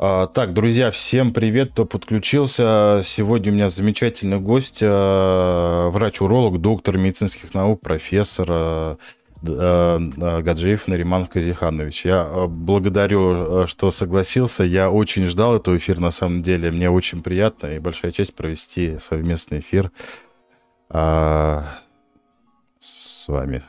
[0.00, 3.02] А, так, друзья, всем привет, кто подключился.
[3.04, 8.96] Сегодня у меня замечательный гость, а, врач-уролог, доктор медицинских наук, профессор а,
[9.42, 12.04] Гаджиев Нариман Казиханович.
[12.04, 14.62] Я благодарю, что согласился.
[14.62, 16.70] Я очень ждал этого эфира, на самом деле.
[16.70, 19.90] Мне очень приятно и большая честь провести совместный эфир
[20.90, 21.64] с
[23.26, 23.62] вами.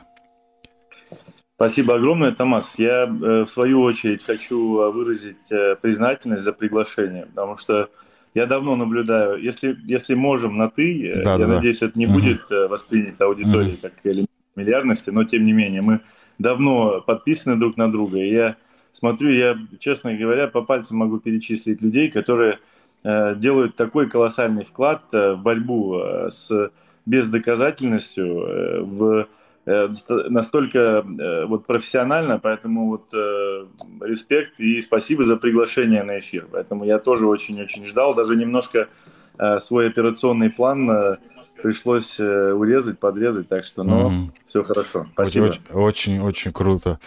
[1.60, 2.78] Спасибо огромное, Томас.
[2.78, 7.90] Я, э, в свою очередь, хочу э, выразить э, признательность за приглашение, потому что
[8.32, 12.14] я давно наблюдаю, если, если можем на «ты», да, я да, надеюсь, это не угу.
[12.14, 13.82] будет воспринято аудиторией угу.
[13.82, 16.00] как элемент фамильярности, но тем не менее, мы
[16.38, 18.56] давно подписаны друг на друга, и я
[18.92, 22.58] смотрю, я, честно говоря, по пальцам могу перечислить людей, которые
[23.04, 26.70] э, делают такой колоссальный вклад в борьбу э, с
[27.04, 33.66] бездоказательностью, э, в Э, настолько э, вот профессионально, поэтому вот э,
[34.00, 36.48] респект и спасибо за приглашение на эфир.
[36.50, 38.88] Поэтому я тоже очень-очень ждал, даже немножко
[39.60, 41.16] свой операционный план
[41.62, 44.30] пришлось урезать, подрезать, так что, но mm-hmm.
[44.44, 45.06] все хорошо.
[45.14, 45.54] Спасибо.
[45.72, 47.00] Очень-очень круто.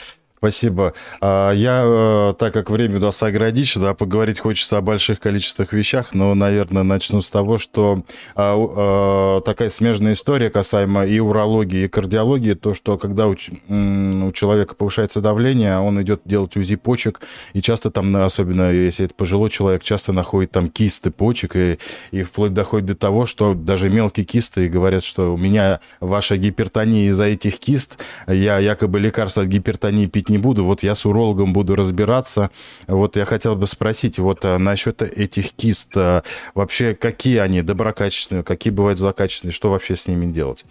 [0.44, 0.92] Спасибо.
[1.22, 6.14] А, я, э, так как время удастся ограничено, да, поговорить хочется о больших количествах вещах,
[6.14, 8.04] но, наверное, начну с того, что
[8.36, 14.32] а, а, такая смежная история касаемо и урологии, и кардиологии, то, что когда у, у
[14.34, 17.22] человека повышается давление, он идет делать УЗИ почек,
[17.54, 21.80] и часто там, особенно если это пожилой человек, часто находит там кисты почек, и,
[22.12, 27.12] и вплоть доходит до того, что даже мелкие кисты говорят, что у меня ваша гипертония
[27.12, 27.98] из-за этих кист,
[28.28, 32.50] я якобы лекарства от гипертонии пить не буду, вот я с урологом буду разбираться.
[32.88, 36.24] Вот я хотел бы спросить вот а, насчет этих кист, а,
[36.56, 40.66] вообще какие они, доброкачественные, какие бывают злокачественные, что вообще с ними делать?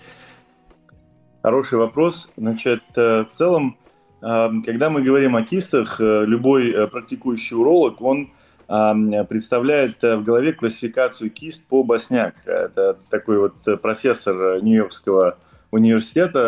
[1.43, 2.29] Хороший вопрос.
[2.37, 3.77] Значит, э, в целом,
[4.21, 8.31] э, когда мы говорим о кистах, э, любой практикующий уролог, он
[9.29, 12.37] представляет в голове классификацию кист по Босняк.
[12.47, 15.52] Это такой вот профессор Нью-Йоркского университета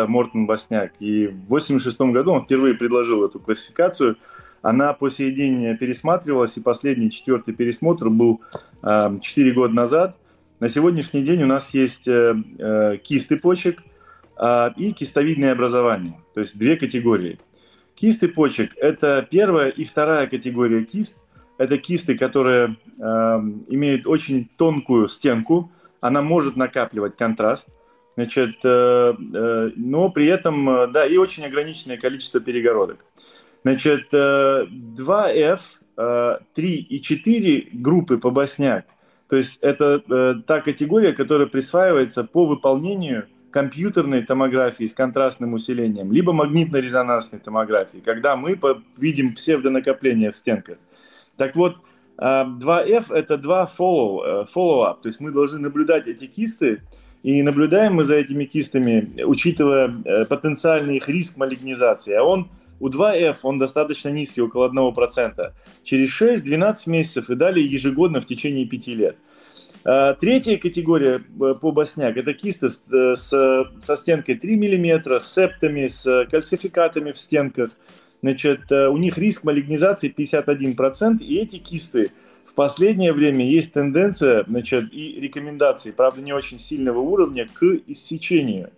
[0.07, 0.93] Мортон Босняк.
[0.99, 4.17] И в 1986 году он впервые предложил эту классификацию.
[4.61, 5.09] Она по
[5.75, 8.41] пересматривалась, и последний четвертый пересмотр был
[8.83, 10.15] э, 4 года назад.
[10.59, 13.83] На сегодняшний день у нас есть э, э, кисты почек
[14.39, 17.39] э, и кистовидное образование, то есть две категории.
[17.95, 21.17] Кисты почек– это первая и вторая категория кист.
[21.57, 23.01] Это кисты, которые э,
[23.69, 27.69] имеют очень тонкую стенку, она может накапливать контраст–
[28.15, 33.05] Значит, э, э, но при этом, э, да, и очень ограниченное количество перегородок.
[33.63, 35.59] Значит, 2F,
[35.95, 38.85] 3 и 4 группы по босняк,
[39.27, 46.31] то есть это та категория, которая присваивается по выполнению компьютерной томографии с контрастным усилением, либо
[46.31, 48.59] магнитно-резонансной томографии, когда мы
[48.97, 50.77] видим псевдонакопления в стенках.
[51.35, 51.77] Так вот,
[52.17, 56.83] 2F– это два follow, follow-up, то есть мы должны наблюдать эти кисты,
[57.25, 62.13] и наблюдаем мы за этими кистами, учитывая э, потенциальный их риск малигнизации.
[62.13, 65.51] А он у 2F он достаточно низкий, около 1%.
[65.83, 69.17] Через 6-12 месяцев и далее ежегодно в течение 5 лет.
[69.83, 73.31] А, третья категория э, по босняк– это кисты с, э, с,
[73.81, 77.71] со стенкой 3 мм, с септами, с кальцификатами в стенках.
[78.21, 82.11] Значит, у них риск малигнизации 51%, и эти кисты–
[82.55, 88.71] последнее время есть тенденция значит, и рекомендации, правда, не очень сильного уровня, к иссечению.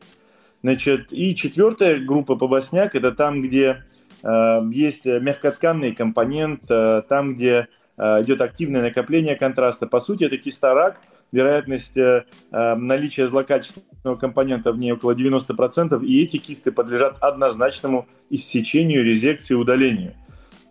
[0.63, 3.83] Значит, и четвертая группа побосняк– это там, где
[4.23, 7.67] э, есть мягкотканный компонент, э, там, где
[7.97, 9.85] э, идет активное накопление контраста.
[9.87, 10.99] По сути, это кисторак,
[11.31, 18.07] вероятность э, э наличия злокачественного компонента в ней около 90%, и эти кисты подлежат однозначному
[18.29, 20.16] иссечению, резекции, удалению.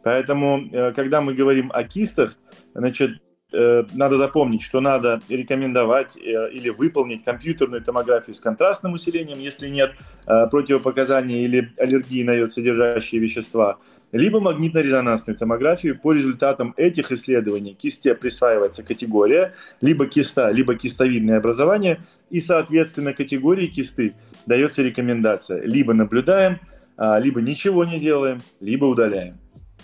[0.07, 2.39] Поэтому, э, когда мы говорим о кистах,
[2.75, 3.19] значит,
[3.53, 9.67] э, надо запомнить, что надо рекомендовать э, или выполнить компьютерную томографию с контрастным усилением, если
[9.67, 13.79] нет противопоказаний или аллергии на йод содержащие вещества,
[14.13, 15.99] либо магнитно-резонансную томографию.
[15.99, 21.99] По результатам этих исследований кисте присваивается категория, либо киста, либо кистовидное образование,
[22.31, 24.15] и, соответственно, категории кисты
[24.47, 25.63] дается рекомендация.
[25.65, 26.61] Либо наблюдаем,
[26.97, 29.41] а, либо ничего не делаем, либо удаляем.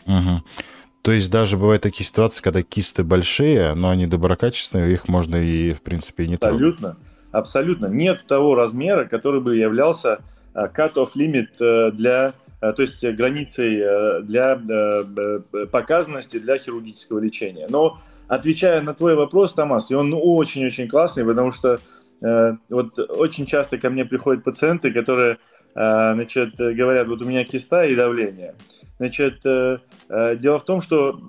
[0.07, 0.43] Угу.
[1.03, 5.73] То есть даже бывают такие ситуации, когда кисты большие, но они доброкачественные, их можно и,
[5.73, 6.55] в принципе, не трогать.
[6.55, 6.97] Абсолютно.
[7.33, 7.87] Абсолютно.
[7.87, 10.21] Нет того размера, который бы являлся
[10.55, 14.61] а, cut-off limit э, для, э, то есть границей э, для
[15.73, 17.67] показанности для хирургического лечения.
[17.69, 21.81] Но отвечая на твой вопрос, Томас, и он очень-очень классный, потому что
[22.71, 25.39] вот очень часто ко мне приходят пациенты, которые
[25.75, 28.55] значит, говорят, вот у меня киста и давление.
[29.03, 31.21] Значит, дело в том, что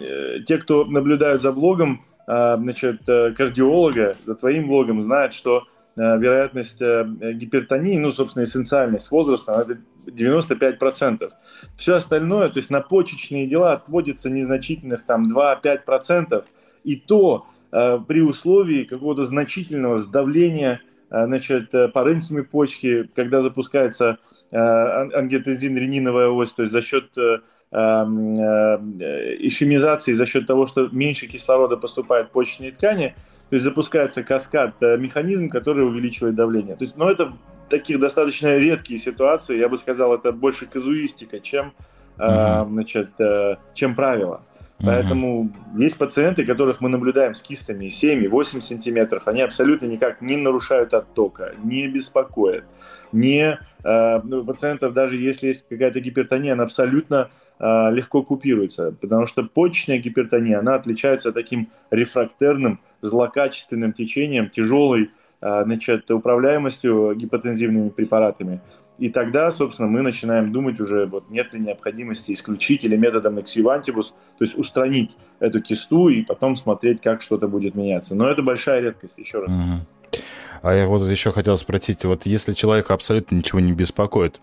[0.47, 5.63] те, кто наблюдают за блогом, значит, кардиолога, за твоим блогом, знают, что
[5.95, 9.77] вероятность гипертонии, ну, собственно, эссенциальность с возрастом, это
[10.07, 11.31] 95%.
[11.75, 16.43] Все остальное, то есть на почечные дела отводится незначительных там 2-5%.
[16.83, 24.17] И то э, при условии какого-то значительного сдавления э, значит, э, паренхимы почки, когда запускается
[24.51, 27.39] э, ангиотензин-рениновая ось, то есть за счет э, э,
[27.73, 33.15] ишемизации, за счет того, что меньше кислорода поступает в почечные ткани,
[33.53, 36.75] то есть запускается каскад, э, механизм, который увеличивает давление.
[36.75, 37.33] То есть, но ну, это
[37.69, 41.71] таких достаточно редкие ситуации, я бы сказал, это больше казуистика, чем,
[42.17, 42.63] mm-hmm.
[42.63, 44.41] э, значит, э, чем правило.
[44.85, 45.81] Поэтому mm-hmm.
[45.81, 51.53] есть пациенты, которых мы наблюдаем с кистами 7-8 сантиметров, они абсолютно никак не нарушают оттока,
[51.63, 52.65] не беспокоят.
[53.13, 59.25] Не, э, ну, пациентов, даже если есть какая-то гипертония, она абсолютно э, легко купируется, потому
[59.25, 68.59] что почечная гипертония, она отличается таким рефрактерным, злокачественным течением, тяжелой э, значит, управляемостью гипотензивными препаратами.
[69.03, 74.11] И тогда, собственно, мы начинаем думать уже, вот нет ли необходимости исключить или методом эксивантибус,
[74.37, 78.15] то есть устранить эту кисту и потом смотреть, как что-то будет меняться.
[78.15, 79.51] Но это большая редкость, еще раз.
[79.51, 80.21] Угу.
[80.61, 84.39] А я вот еще хотел спросить, вот если человека абсолютно ничего не беспокоит,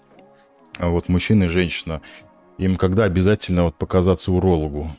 [0.78, 2.02] а вот мужчина и женщина,
[2.58, 4.90] им когда обязательно вот показаться урологу?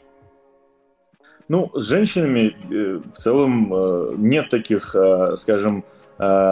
[1.49, 6.00] Ну, с женщинами э, в целом э, нет таких, э, скажем, Э,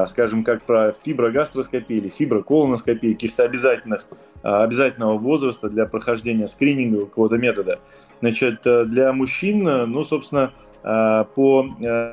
[0.07, 4.07] скажем, как про фиброгастроскопию или фиброколоноскопию, каких-то обязательных,
[4.41, 7.79] э, обязательного возраста для прохождения скрининга какого-то метода.
[8.19, 10.51] Значит, э, для мужчин, ну, собственно,
[10.81, 11.63] по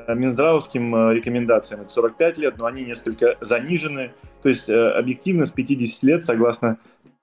[0.09, 4.11] Минздравовским рекомендациям это 45 лет, но они несколько занижены.
[4.43, 6.77] То есть объективно с 50 лет, согласно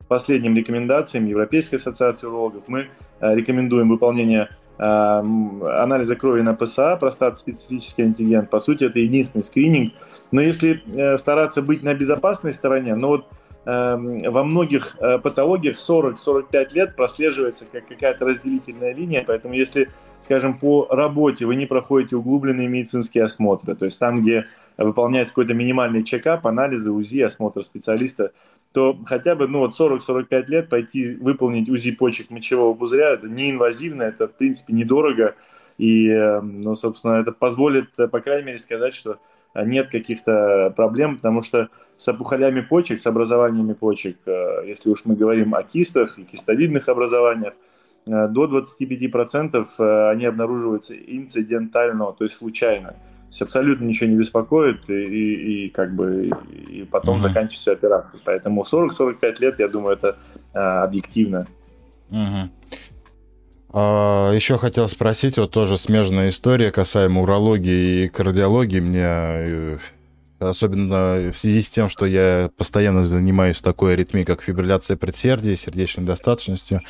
[0.08, 2.86] последним рекомендациям Европейской ассоциации урологов, мы
[3.20, 8.46] рекомендуем выполнение анализа крови на ПСА, простат-специфический антиген.
[8.46, 9.92] По сути, это единственный скрининг.
[10.32, 13.26] Но если э, стараться быть на безопасной стороне, ну вот
[13.66, 19.90] эм, во многих э, патологиях 40-45 лет прослеживается как какая-то разделительная линия, поэтому если,
[20.20, 25.54] скажем, по работе вы не проходите углубленные медицинские осмотры, то есть там, где выполняется какой-то
[25.54, 28.32] минимальный чекап, анализы, УЗИ, осмотр специалиста,
[28.72, 34.02] то хотя бы ну, вот 40-45 лет пойти выполнить УЗИ почек мочевого пузыря, это неинвазивно,
[34.02, 35.36] это, в принципе, недорого.
[35.78, 39.18] И, эм, ну, собственно, это позволит, по крайней мере, сказать, что
[39.54, 45.14] нет каких-то проблем, потому что с опухолями почек, с образованиями почек, э, если уж мы
[45.14, 47.54] говорим о кистах и кистовидных образованиях,
[48.06, 52.96] э, до 25% э, они обнаруживаются инцидентально, то есть случайно
[53.34, 57.22] есть абсолютно ничего не беспокоит, и, и, и как бы и потом угу.
[57.22, 58.20] заканчивается операция.
[58.24, 60.16] Поэтому 40-45 лет, я думаю, это
[60.52, 61.46] а, объективно.
[62.10, 62.50] Угу.
[63.72, 68.78] А, еще хотел спросить, вот тоже смежная история касаемо урологии и кардиологии.
[68.78, 69.78] Мне э,
[70.38, 76.04] особенно в связи с тем, что я постоянно занимаюсь такой аритмией, как фибрилляция предсердия, сердечной
[76.04, 76.82] достаточностью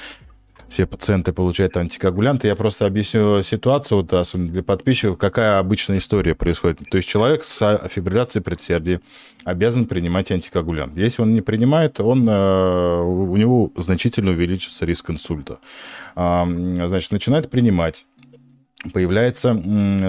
[0.74, 2.48] все пациенты получают антикоагулянты.
[2.48, 6.80] Я просто объясню ситуацию, вот, особенно для подписчиков, какая обычная история происходит.
[6.90, 8.98] То есть человек с фибрилляцией предсердий
[9.44, 10.96] обязан принимать антикоагулянт.
[10.96, 15.58] Если он не принимает, он, э, у него значительно увеличится риск инсульта.
[16.16, 18.06] Значит, начинает принимать
[18.92, 19.54] появляется,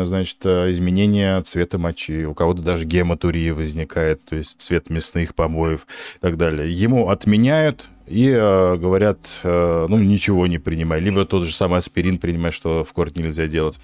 [0.03, 6.19] значит, изменение цвета мочи, у кого-то даже гематурия возникает, то есть цвет мясных помоев и
[6.19, 6.69] так далее.
[6.69, 10.99] Ему отменяют и э, говорят, э, ну, ничего не принимай.
[10.99, 13.79] Либо тот же самый аспирин принимай, что в корт нельзя делать.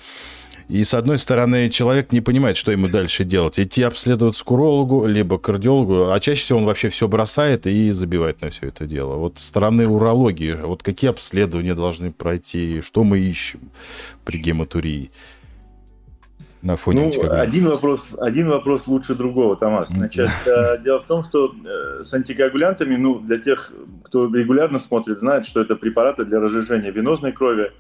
[0.72, 3.60] И, с одной стороны, человек не понимает, что ему дальше делать.
[3.60, 7.92] Идти обследоваться к урологу, либо к кардиологу, а чаще всего он вообще все бросает и
[7.92, 9.16] забивает на все это дело.
[9.16, 13.60] Вот с стороны урологии, вот какие обследования должны пройти, что мы ищем
[14.24, 15.12] при гематурии?
[16.62, 19.90] На фоне ну, один вопрос, один вопрос лучше другого, Томас.
[19.90, 25.20] Значит, э, дело в том, что э, с антикоагулянтами, ну, для тех, кто регулярно смотрит,
[25.20, 27.72] знает, что это препараты для разжижения венозной крови.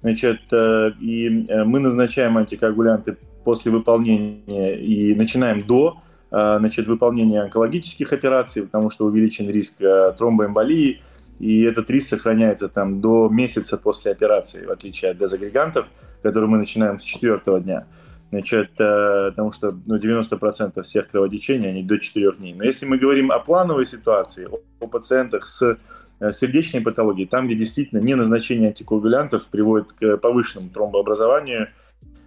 [0.00, 5.98] Значит, э, и мы назначаем антикоагулянты после выполнения и начинаем до
[6.30, 9.78] значит, выполнения онкологических операций, потому что увеличен риск
[10.16, 11.02] тромбоэмболии,
[11.40, 15.86] и этот риск сохраняется там до месяца после операции, в отличие от дезагрегантов,
[16.22, 17.86] которые мы начинаем с четвертого дня.
[18.30, 22.54] Значит, э, потому что ну, 90% всех кровотечений, они до 4 дней.
[22.54, 25.78] Но если мы говорим о плановой ситуации, о, о пациентах с
[26.20, 31.68] э, сердечной патологией, там, где действительно не назначение антикоагулянтов приводит к повышенному тромбообразованию,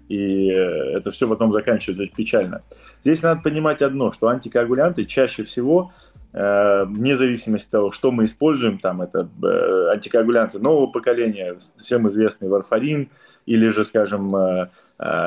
[0.09, 2.63] и э, это все потом заканчивается печально.
[3.01, 5.93] Здесь надо понимать одно, что антикоагулянты чаще всего
[6.33, 12.09] э, вне зависимости от того, что мы используем, там это э, антикоагулянты нового поколения, всем
[12.09, 13.09] известный варфарин,
[13.45, 14.69] или же, скажем, э,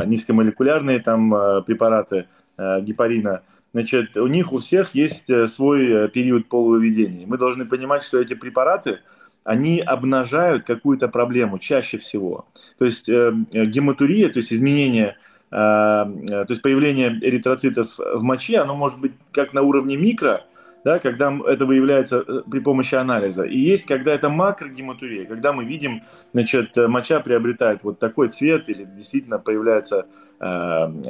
[0.07, 1.31] низкомолекулярные там
[1.65, 2.27] препараты
[2.59, 3.43] гепарина,
[3.73, 7.27] значит, у них у всех есть свой период полувыведения.
[7.27, 9.01] Мы должны понимать, что эти препараты,
[9.45, 12.47] они обнажают какую-то проблему чаще всего.
[12.79, 15.17] То есть гематурия, то есть изменение
[15.49, 20.45] то есть появление эритроцитов в моче, оно может быть как на уровне микро,
[20.87, 23.43] да, когда это выявляется э, при помощи анализа.
[23.43, 28.69] И есть, когда это макрогематурия, когда мы видим, значит, э, моча приобретает вот такой цвет
[28.69, 30.07] или действительно появляются
[30.39, 30.45] э,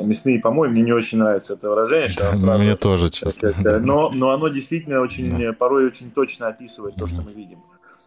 [0.03, 0.71] мясные помои.
[0.71, 2.09] Мне не очень нравится это выражение.
[2.19, 3.53] Сразу, Мне тоже, честно.
[3.81, 5.53] Но, но оно действительно очень, да.
[5.53, 7.59] порой очень точно описывает то, что мы видим.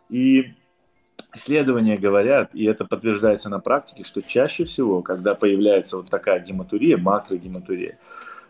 [0.10, 0.56] И
[1.36, 6.98] Исследования говорят, и это подтверждается на практике, что чаще всего, когда появляется вот такая гематурия,
[6.98, 8.00] макрогематурия,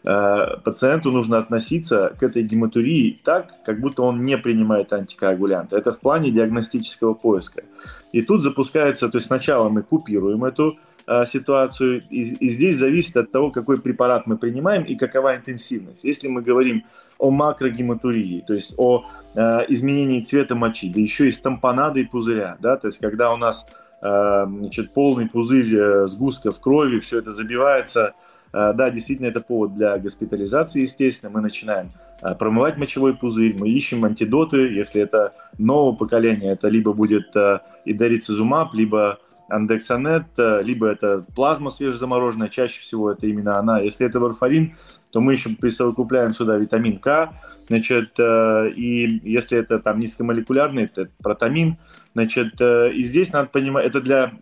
[0.04, 5.76] пациенту нужно относиться к этой гематурии так, как будто он не принимает антикоагулянты.
[5.76, 7.64] Это в плане диагностического поиска.
[8.12, 13.18] И тут запускается, то есть сначала мы купируем эту э, ситуацию, и, и здесь зависит
[13.18, 16.04] от того, какой препарат мы принимаем и какова интенсивность.
[16.04, 16.86] Если мы говорим
[17.18, 22.58] о макрогематурии, то есть о э, изменении цвета мочи, да еще и с тампонадой пузыря,
[22.62, 23.66] да, то есть когда у нас
[24.02, 29.76] э, значит, полный пузырь э, сгустков крови, все это забивается Э, да, действительно, это повод
[29.76, 31.32] для госпитализации, естественно.
[31.32, 31.92] Мы начинаем
[32.22, 34.58] э, промывать мочевой пузырь, мы ищем антидоты.
[34.74, 39.20] Если это нового поколения, это либо будет э, идерицизумаб, либо
[39.52, 43.80] андексанет, либо это плазма свежезамороженная, чаще всего это именно она.
[43.80, 44.76] Если это варфарин,
[45.12, 47.34] то мы еще присовокупляем сюда витамин К,
[47.68, 51.78] значит, и если это там низкомолекулярный, это протамин,
[52.14, 54.34] значит, и здесь надо понимать, это для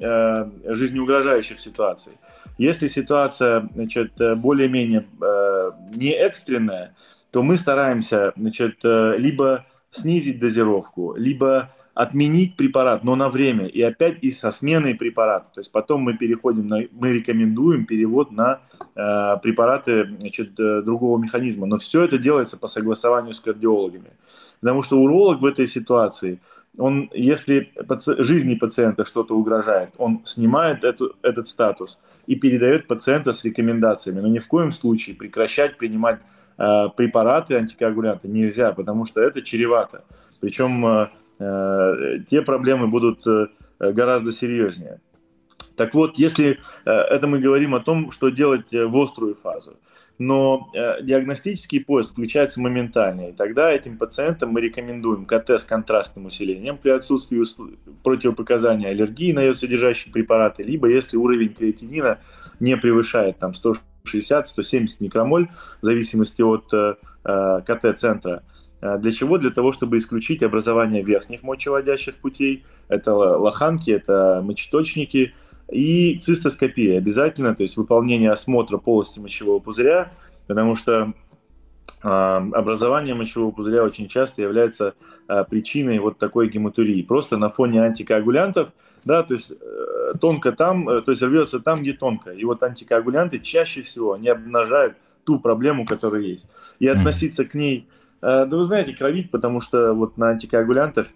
[0.65, 2.11] жизнеугрожающих ситуаций.
[2.57, 6.95] Если ситуация значит, более-менее э, не экстренная,
[7.31, 13.81] то мы стараемся значит, э, либо снизить дозировку, либо отменить препарат, но на время, и
[13.81, 15.47] опять и со сменой препарата.
[15.53, 18.59] То есть потом мы переходим, на, мы рекомендуем перевод на
[18.95, 21.65] э, препараты значит, э, другого механизма.
[21.65, 24.11] Но все это делается по согласованию с кардиологами.
[24.61, 26.39] Потому что уролог в этой ситуации–
[26.77, 33.31] он, если паци- жизни пациента что-то угрожает, он снимает эту, этот статус и передает пациента
[33.31, 34.21] с рекомендациями.
[34.21, 36.19] Но ни в коем случае прекращать принимать
[36.57, 40.03] э, препараты антикоагулянты нельзя, потому что это чревато.
[40.39, 43.47] Причем э, э, те проблемы будут э,
[43.79, 44.99] гораздо серьезнее.
[45.75, 49.77] Так вот, если э, это мы говорим о том, что делать э, в острую фазу,
[50.19, 56.25] но э, диагностический поиск включается моментально, и тогда этим пациентам мы рекомендуем КТ с контрастным
[56.25, 57.43] усилением при отсутствии
[58.03, 62.19] противопоказания аллергии на йод-содержащие препараты, либо если уровень креатинина
[62.59, 65.49] не превышает там 160-170 микромоль
[65.81, 68.43] в зависимости от э, э КТ-центра.
[68.81, 69.37] Э, для чего?
[69.37, 72.65] Для того, чтобы исключить образование верхних мочеводящих путей.
[72.87, 75.33] Это лоханки, это мочеточники–
[75.71, 80.11] и цистоскопия обязательно, то есть выполнение осмотра полости мочевого пузыря,
[80.47, 81.13] потому что
[82.01, 84.93] а, образование мочевого пузыря очень часто является
[85.27, 87.01] а, причиной вот такой гематурии.
[87.01, 88.69] Просто на фоне антикоагулянтов,
[89.03, 92.31] да, то есть э, тонко там, э, то есть рвется там, где тонко.
[92.31, 96.49] И вот антикоагулянты чаще всего не обнажают ту проблему, которая есть.
[96.79, 97.87] И относиться к ней,
[98.21, 101.07] э, да вы знаете, кровить, потому что вот на антикоагулянтах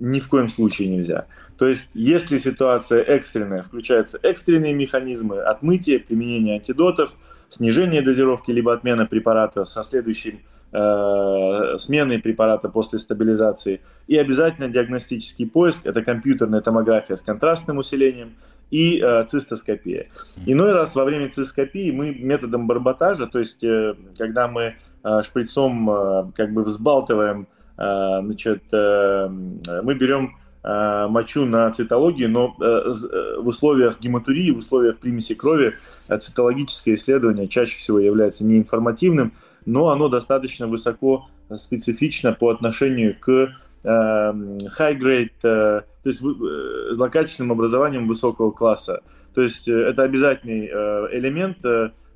[0.00, 1.26] ни в коем случае нельзя.
[1.58, 7.12] То есть, если ситуация экстренная, включаются экстренные механизмы отмытия, применения антидотов,
[7.48, 10.40] снижение дозировки либо отмена препарата со следующим
[10.72, 13.80] э, сменой препарата после стабилизации.
[14.08, 18.34] И обязательно диагностический поиск– это компьютерная томография с контрастным усилением
[18.70, 20.08] и э, цистоскопия.
[20.46, 24.74] Иной раз во время цистоскопии мы методом барботажа, то есть э, когда мы
[25.04, 32.56] э, шприцом э, как бы взбалтываем, значит, э, мы берем Э, мочу на цитологии, но
[32.58, 35.74] э, э, в условиях гематурии, в условиях примеси крови
[36.08, 39.34] цитологическое исследование чаще всего является неинформативным,
[39.66, 43.54] но оно достаточно высоко специфично по отношению к
[43.84, 49.02] high grade, то есть злокачественным образованием высокого класса.
[49.34, 51.58] То есть это обязательный элемент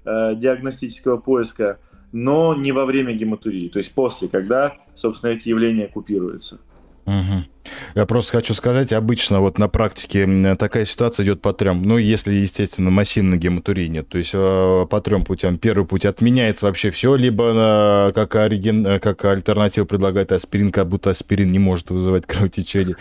[0.07, 1.79] диагностического поиска,
[2.13, 6.59] но не во время гематурии, то есть после, когда, собственно, эти явления купируются.
[7.07, 7.45] Угу.
[7.95, 11.83] Я просто хочу сказать, обычно вот на практике такая ситуация идет по трем.
[11.83, 14.09] Ну, если, естественно, массивной гематурии нет.
[14.09, 15.57] То есть э, по трем путям.
[15.57, 19.01] Первый путь отменяется вообще все, либо э, как, ориген...
[19.01, 22.97] как альтернативу предлагает аспирин, как будто аспирин не может вызывать кровотечение.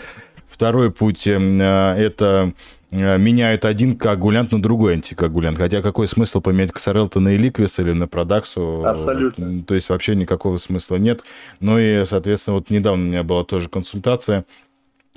[0.46, 2.54] Второй путь это
[2.90, 5.58] меняют один коагулянт на другой антикоагулянт.
[5.58, 8.84] Хотя какой смысл поменять Ксарелта на Эликвис или на Продаксу?
[8.84, 9.62] Абсолютно.
[9.62, 11.22] То есть вообще никакого смысла нет.
[11.60, 14.44] Ну и, соответственно, вот недавно у меня была тоже консультация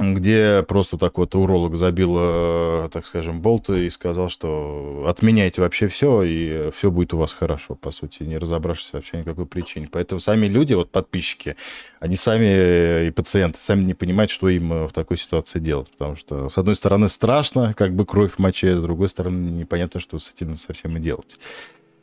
[0.02, 5.88] где просто так вот уролог забил, э, так скажем, болты и сказал, что отменяйте вообще
[5.88, 9.88] все, и все будет у вас хорошо, по сути, не разобравшись вообще никакой причине.
[9.92, 11.56] Поэтому сами люди, вот подписчики,
[12.00, 15.90] они сами э, и пациенты сами не понимают, что им э, в такой ситуации делать.
[15.92, 20.00] Потому что, с одной стороны, страшно, как бы кровь в моче, с другой стороны, непонятно,
[20.00, 21.38] что с этим совсем и делать.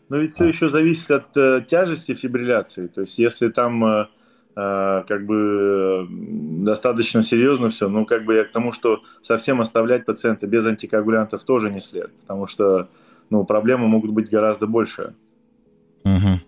[0.08, 2.86] Но ведь все еще зависит от э, тяжести фибрилляции.
[2.86, 4.08] То есть, если там
[4.58, 7.88] как бы достаточно серьезно все.
[7.88, 12.12] Ну, как бы я к тому, что совсем оставлять пациента без антикоагулянтов тоже не след,
[12.22, 12.88] потому что
[13.30, 15.14] ну, проблемы могут быть гораздо больше.
[16.04, 16.40] Угу.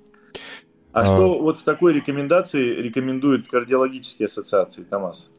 [0.92, 5.30] А, а что вот в такой рекомендации рекомендуют кардиологические ассоциации, Томас?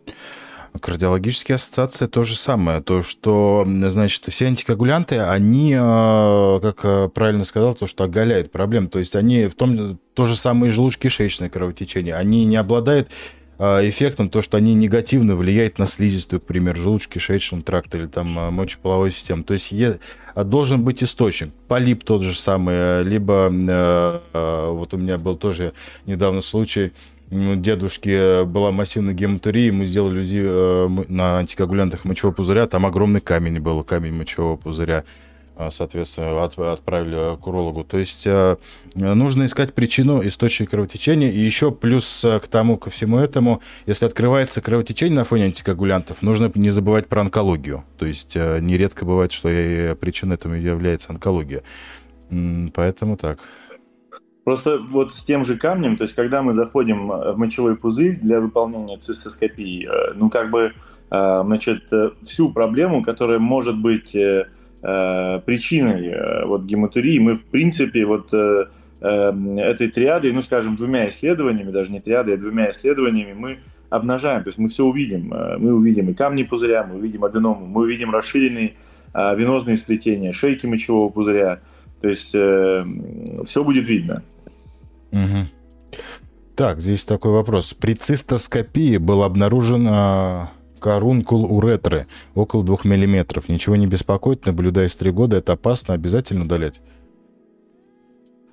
[0.80, 2.82] Кардиологические ассоциации то же самое.
[2.82, 8.88] То, что, значит, все антикоагулянты, они, э, как э, правильно сказал, то, что оголяют проблем.
[8.88, 12.16] То есть они в том, то же самое желудочно-кишечное кровотечение.
[12.16, 13.12] Они не обладают
[13.60, 18.28] э, эффектом, то, что они негативно влияют на слизистую, к примеру, желудочно-кишечного тракта или там
[18.28, 19.44] мочеполовой системы.
[19.44, 20.00] То есть е,
[20.36, 21.54] должен быть источник.
[21.68, 25.74] Полип тот же самый, либо вот у меня был тоже
[26.06, 26.94] недавно случай,
[27.32, 33.22] у дедушки была массивная гематурия, мы сделали УЗИ э, на антикоагулянтах мочевого пузыря, там огромный
[33.22, 35.06] камень был, камень мочевого пузыря
[35.56, 37.84] а, соответственно, отправили к урологу.
[37.84, 38.58] То есть э,
[38.96, 41.30] нужно искать причину, источник кровотечения.
[41.32, 46.52] И еще плюс к тому, ко всему этому, если открывается кровотечение на фоне антикоагулянтов, нужно
[46.56, 47.84] не забывать про онкологию.
[47.98, 49.50] То есть э, нередко бывает, что
[50.00, 51.62] причиной этому является онкология.
[52.74, 53.40] Поэтому так.
[54.44, 58.18] Просто вот с тем же камнем, то есть когда мы заходим э, в мочевой пузырь
[58.20, 60.74] для выполнения цистоскопии, э, ну как бы,
[61.12, 61.84] э, значит,
[62.24, 64.16] всю проблему, которая может быть
[64.84, 72.00] причиной вот гематурии, мы в принципе вот этой триадой, ну скажем, двумя исследованиями, даже не
[72.00, 73.60] триадой, а двумя исследованиями мы
[73.92, 75.32] обнажаем, то есть мы все увидим.
[75.60, 78.74] Мы увидим и камни пузыря, мы увидим аденому, мы увидим расширенные
[79.14, 81.60] венозные сплетения, шейки мочевого пузыря,
[82.02, 82.84] то есть э,
[83.46, 84.24] все будет видно.
[85.12, 85.48] Угу.
[86.56, 87.74] Так, здесь такой вопрос.
[87.74, 93.42] При цистоскопии был обнаружен а, карункул уретры около 2 мм.
[93.48, 96.82] Ничего не беспокоит, наблюдаясь 3 года, это опасно, обязательно удалять?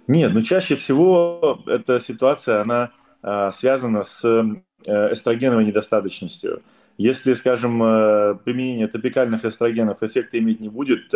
[0.06, 2.92] Нет, но ну, чаще всего эта ситуация, она
[3.22, 6.62] а, связана с э, эстрогеновой недостаточностью.
[6.96, 11.12] Если, скажем, э, применение топикальных эстрогенов эффекта иметь не будет,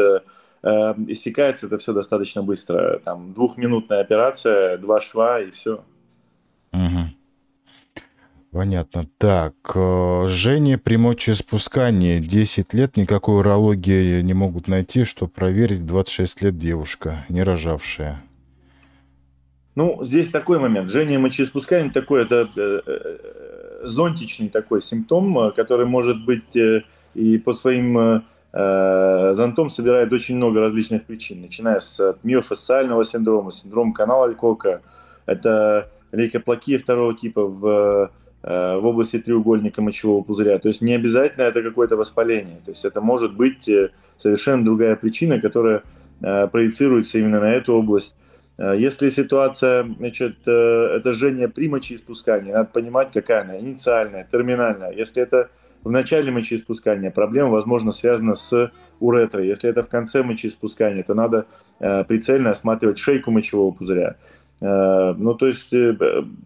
[0.62, 3.00] э, э, иссякается это все достаточно быстро.
[3.04, 5.84] Там двухминутная операция, два шва и все.
[6.72, 7.00] Угу.
[8.52, 9.06] Понятно.
[9.16, 9.54] Так,
[10.28, 17.24] Женя при мочеиспускании 10 лет, никакой урологии не могут найти, что проверить 26 лет девушка,
[17.30, 18.22] не рожавшая.
[19.74, 20.90] Ну, здесь такой момент.
[20.90, 26.82] Жжение мочеиспускания такой, это э, э, зонтичный такой симптом, который может быть э,
[27.14, 28.22] и по своим
[28.52, 34.82] Э, зонтом собирает очень много различных причин, начиная с миофасциального синдрома, синдром канала Алькока,
[35.24, 38.10] это лейкоплакия второго типа в,
[38.42, 40.58] э, в области треугольника мочевого пузыря.
[40.58, 42.58] То есть не обязательно это какое-то воспаление.
[42.62, 45.82] То есть это может быть э, совершенно другая причина, которая
[46.20, 48.14] проецируется именно на эту область.
[48.56, 54.92] Если ситуация, значит, это жжение при мочеиспускании, надо понимать, какая она, инициальная, терминальная.
[54.92, 55.50] Если это
[55.84, 59.48] в начале мочеиспускания проблема, возможно, связана с уретрой.
[59.48, 61.46] Если это в конце мочеиспускания, то надо
[61.80, 64.16] э, прицельно осматривать шейку мочевого пузыря.
[64.60, 65.96] Э, ну, то есть э,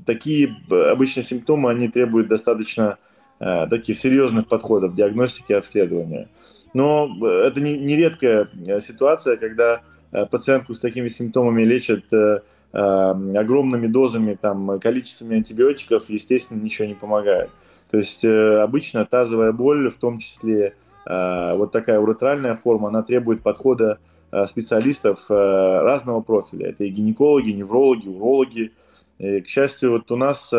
[0.07, 2.97] такие обычные симптомы, они требуют достаточно
[3.39, 6.29] э, таких серьезных подходов диагностики и обследования.
[6.73, 7.09] Но
[7.45, 12.41] это не, не редкая э, ситуация, когда э, пациентку с такими симптомами лечат э,
[12.73, 17.51] э, огромными дозами, там, количествами антибиотиков, естественно, ничего не помогает.
[17.91, 20.75] То есть э, обычно тазовая боль, в том числе
[21.07, 23.99] э, вот такая уретральная форма, она требует подхода
[24.33, 26.71] э, специалистов разного профиля.
[26.71, 28.73] Это и гинекологи, неврологи, урологи.
[29.19, 30.53] И, к счастью, вот у нас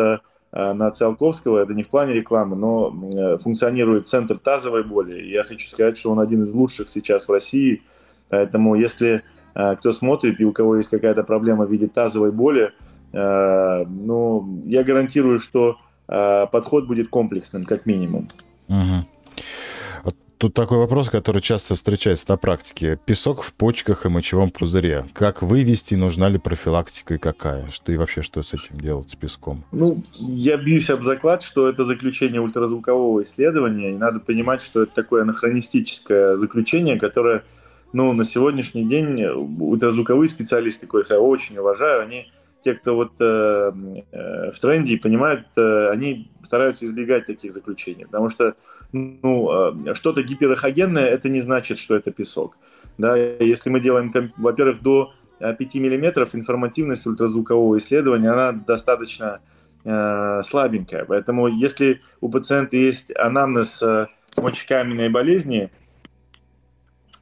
[0.50, 5.22] на Циолковского, это не в плане рекламы, но функционирует центр тазовой боли.
[5.28, 7.82] Я хочу сказать, что он один из лучших сейчас в России.
[8.30, 12.72] Поэтому если кто смотрит и у кого есть какая-то проблема в виде тазовой боли,
[13.12, 18.28] ну, я гарантирую, что Э, подход будет комплексным, как минимум.
[18.68, 20.14] Угу.
[20.38, 22.98] тут такой вопрос, который часто встречается на практике.
[23.04, 25.04] Песок в почках и мочевом пузыре.
[25.12, 27.70] Как вывести, нужна ли профилактика и какая?
[27.70, 29.64] Что и вообще, что с этим делать, с песком?
[29.72, 34.94] Ну, я бьюсь об заклад, что это заключение ультразвукового исследования, и надо понимать, что это
[34.94, 37.44] такое анахронистическое заключение, которое,
[37.92, 42.30] ну, на сегодняшний день ультразвуковые специалисты, коих я очень уважаю, они
[42.62, 43.72] те, кто вот э,
[44.12, 48.54] э, в тренде и понимают, э, они стараются избегать таких заключений, потому что
[48.92, 52.56] ну, э, что-то гиперохогенное, это не значит, что это песок.
[52.98, 59.40] Да, если мы делаем, во-первых, до 5 э, миллиметров информативность ультразвукового исследования, она достаточно
[59.84, 61.04] э, слабенькая.
[61.04, 65.70] Поэтому если у пациента есть анамнез э, мочекаменной болезни,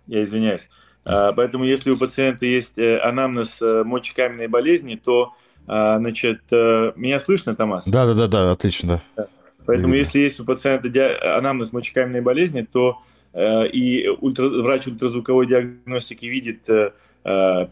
[0.07, 0.69] я извиняюсь,
[1.33, 5.35] поэтому, если у пациента есть э, анамнез э, мочекаменной болезни, то,
[5.69, 7.87] а, значит, э, меня слышно, Томас?
[7.87, 9.27] Да, да, да, да, отлично, да.
[9.67, 10.89] Поэтому, если есть у пациента
[11.37, 12.99] анамнез мочекаменной болезни, то
[13.35, 16.69] и ультра, врач ультразвуковой диагностики видит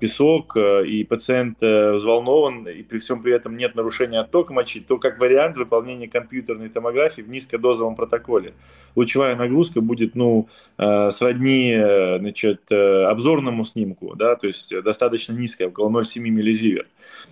[0.00, 4.80] песок, э, и пациент э, взволнован, и при всем при этом нет нарушения оттока мочи,
[4.80, 8.54] то как вариант выполнения компьютерной томографии в низкодозовом протоколе.
[8.96, 11.76] Лучевая нагрузка будет ну, сродни
[12.18, 16.88] значит, обзорному снимку, да, то есть достаточно низкая, около 0,7 миллизиверт.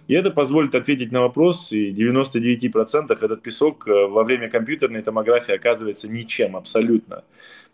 [0.07, 5.55] И это позволит ответить на вопрос, и в 99% этот песок во время компьютерной томографии
[5.55, 7.25] оказывается ничем абсолютно.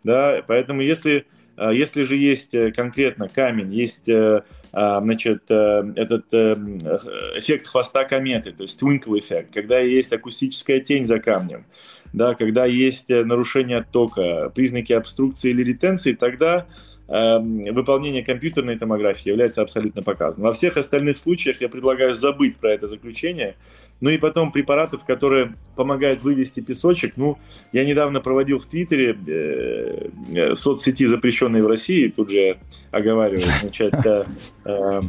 [0.04, 0.42] Да?
[0.46, 1.26] Поэтому если
[1.72, 4.42] если же есть э, конкретно камень, есть э,
[4.72, 11.06] а, значит, э, этот эффект хвоста кометы, то есть twinkle эффект, когда есть акустическая тень
[11.06, 11.66] за камнем,
[12.12, 16.66] да, когда есть нарушение оттока, признаки обструкции или ретенции, тогда
[17.08, 20.48] выполнение компьютерной томографии является абсолютно показанным.
[20.48, 23.56] Во всех остальных случаях я предлагаю забыть про это заключение.
[24.00, 27.14] Ну и потом препаратов, которые помогают вывести песочек.
[27.16, 27.38] Ну,
[27.72, 32.58] я недавно проводил в Твиттере э, э, соцсети, запрещенной в России, тут же
[32.90, 33.94] оговариваю, значит,
[34.64, 35.00] э,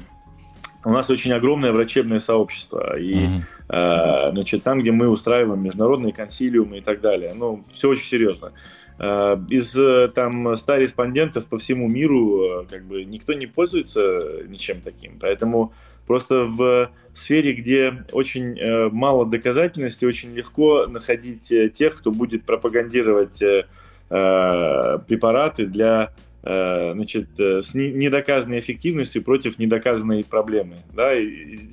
[0.85, 3.25] у нас очень огромное врачебное сообщество, и
[3.67, 8.53] э, значит, там, где мы устраиваем международные консилиумы и так далее, ну, все очень серьезно.
[8.99, 14.43] Э, из э, там 100 респондентов по всему миру э, как бы никто не пользуется
[14.45, 15.17] ничем таким.
[15.19, 15.73] Поэтому
[16.05, 18.57] просто в сфере, где очень
[18.91, 23.41] мало доказательностей, очень легко находить тех, кто будет пропагандировать
[24.09, 30.77] препараты для значит, с недоказанной эффективностью против недоказанной проблемы.
[30.93, 31.13] Да?
[31.13, 31.69] И,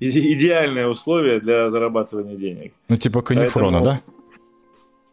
[0.00, 2.72] и, идеальное условие для зарабатывания денег.
[2.88, 3.84] Ну, типа канифрона, Поэтому...
[3.84, 4.15] да?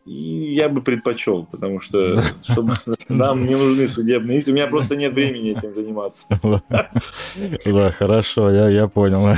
[0.06, 2.74] И я бы предпочел, потому что чтобы,
[3.08, 4.52] нам не нужны судебные иски.
[4.52, 6.26] У меня просто нет времени этим заниматься.
[7.66, 9.36] Да, хорошо, я, я понял.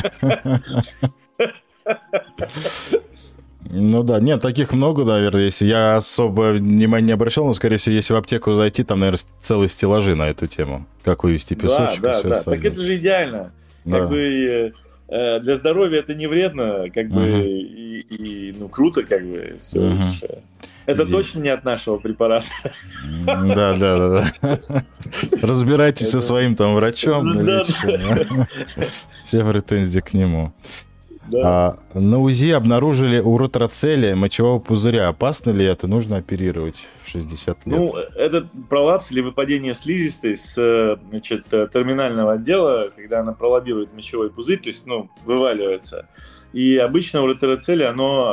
[3.69, 7.95] Ну да, нет, таких много, наверное, если я особо внимания не обращал, но, скорее всего,
[7.95, 10.85] если в аптеку зайти, там, наверное, целые стеллажи на эту тему.
[11.03, 12.43] Как вывести песочек да, да, да.
[12.43, 13.51] Так это же идеально.
[13.83, 13.99] Да.
[13.99, 14.71] Как бы Э,
[15.07, 17.47] для здоровья это не вредно, как бы, uh-huh.
[17.47, 19.79] и, и, ну, круто, как бы, все.
[19.79, 20.41] Uh-huh.
[20.85, 21.11] Это Иди.
[21.11, 22.45] точно не от нашего препарата.
[23.25, 24.83] Да, да, да.
[25.41, 27.47] Разбирайтесь со своим там врачом.
[29.23, 30.53] Все претензии к нему.
[31.27, 31.77] Да.
[31.93, 35.07] А, на УЗИ обнаружили уротроцелия мочевого пузыря.
[35.07, 35.87] Опасно ли это?
[35.87, 37.75] Нужно оперировать в 60 лет?
[37.75, 44.59] Ну, этот пролапс или выпадение слизистой с значит, терминального отдела, когда она пролоббирует мочевой пузырь,
[44.59, 46.07] то есть ну, вываливается.
[46.53, 48.31] И обычно уротероцелия, оно,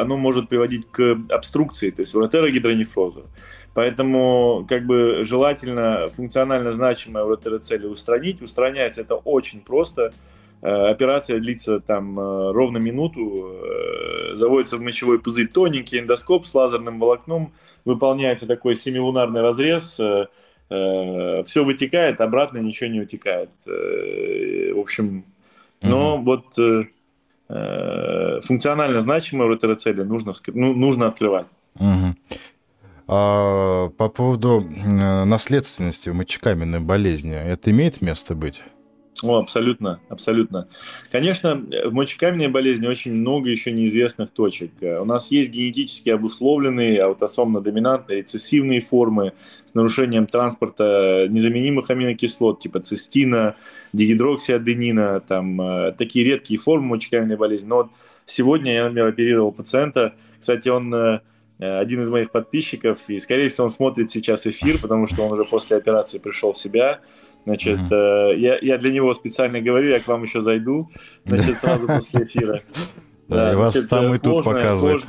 [0.00, 3.26] оно может приводить к обструкции, то есть уротерогидронефрозу.
[3.74, 8.40] Поэтому как бы желательно функционально значимое уротероцелия устранить.
[8.42, 15.20] Устраняется это очень просто– Э, операция длится там э, ровно минуту, э, заводится в мочевой
[15.20, 17.52] пузырь тоненький эндоскоп с лазерным волокном,
[17.84, 20.00] выполняется такой семилунарный разрез,
[20.68, 23.48] все вытекает, обратно ничего не утекает.
[23.64, 25.24] В общем,
[25.80, 26.24] но угу.
[26.24, 26.84] вот
[28.44, 31.46] функционально значимые уретероцели нужно, ну, нужно открывать.
[31.76, 32.14] Угу.
[33.06, 38.62] А, по поводу наследственности мочекаменной болезни, это имеет место быть?
[39.22, 40.68] О, абсолютно, абсолютно.
[41.10, 44.70] Конечно, в мочекаменной болезни очень много еще неизвестных точек.
[44.80, 49.32] У нас есть генетически обусловленные аутосомно-доминантные рецессивные формы
[49.64, 53.56] с нарушением транспорта незаменимых аминокислот, типа цистина,
[53.92, 57.66] дигидроксиаденина, там э, такие редкие формы мочекаменной болезни.
[57.66, 57.88] Но вот
[58.24, 61.20] сегодня я, например, оперировал пациента, кстати, он э,
[61.58, 65.44] один из моих подписчиков, и, скорее всего, он смотрит сейчас эфир, потому что он уже
[65.44, 67.00] после операции пришел в себя.
[67.44, 68.32] Значит, uh-huh.
[68.32, 70.88] э, я, я для него специально говорю, я к вам еще зайду,
[71.24, 72.62] значит, сразу после эфира.
[73.28, 75.06] Да, и вас там и тут показывают.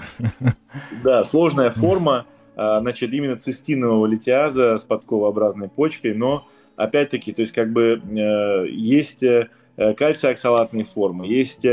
[1.03, 7.71] Да, сложная форма, значит, именно цистинового литиаза с подковообразной почкой, но опять-таки, то есть как
[7.71, 8.01] бы
[8.69, 9.19] есть
[9.77, 11.65] кальциоксалатные формы, есть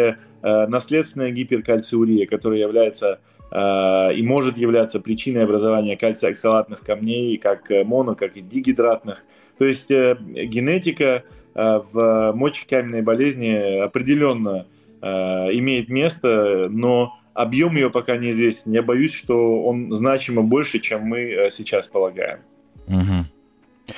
[0.43, 3.19] наследственная гиперкальциурия, которая является
[3.53, 9.25] и может являться причиной образования кальциоксалатных камней, как моно, как и дигидратных.
[9.59, 14.67] То есть генетика в мочекаменной болезни определенно
[15.01, 18.73] имеет место, но Объем ее пока неизвестен.
[18.73, 22.39] Я боюсь, что он значимо больше, чем мы э, сейчас полагаем.
[22.87, 23.95] Угу.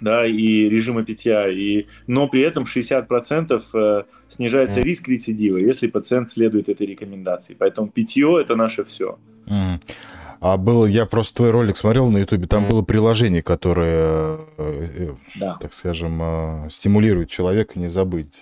[0.00, 6.30] да, и режима питья, и, но при этом 60% э, снижается риск рецидива, если пациент
[6.30, 7.56] следует этой рекомендации.
[7.58, 9.18] Поэтому питье– это наше все.
[10.40, 15.08] А был, я просто твой ролик смотрел на Ютубе, там было приложение, которое, э, э,
[15.36, 15.56] да.
[15.58, 18.34] так скажем, стимулирует человека не забыть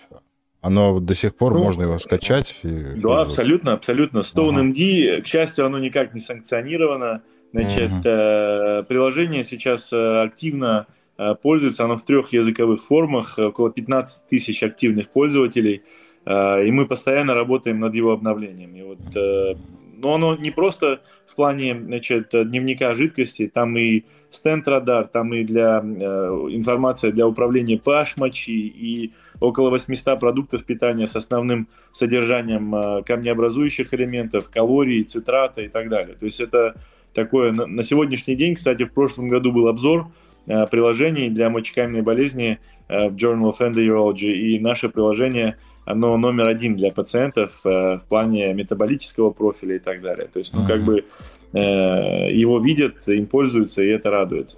[0.64, 2.61] оно до сих пор, ну, можно его скачать?
[2.62, 4.20] И да, абсолютно, абсолютно.
[4.20, 4.62] Stone ага.
[4.62, 7.20] MD, к счастью, оно никак не санкционировано.
[7.53, 8.81] Значит, ага.
[8.81, 10.87] э, приложение сейчас э, активно
[11.18, 15.83] э, пользуется, оно в трех языковых формах, около 15 тысяч активных пользователей,
[16.24, 18.74] э, и мы постоянно работаем над его обновлением.
[18.74, 19.55] И вот, э,
[20.04, 25.82] но оно не просто в плане значит, дневника жидкости, там и стенд-радар, там и для
[25.82, 26.06] э,
[26.50, 33.94] информация для управления pH мочи, и около 800 продуктов питания с основным содержанием э, камнеобразующих
[33.94, 36.16] элементов, калорий, цитрата и так далее.
[36.16, 36.74] То есть это
[37.14, 40.08] такое на сегодняшний день, кстати, в прошлом году был обзор
[40.46, 46.49] э, приложений для мочекаменной болезни э, в Journal of Endourology, и наше приложение оно номер
[46.49, 50.29] один для пациентов в плане метаболического профиля и так далее.
[50.33, 51.05] То есть, ну, как бы
[51.53, 54.57] его видят, им пользуются, и это радует.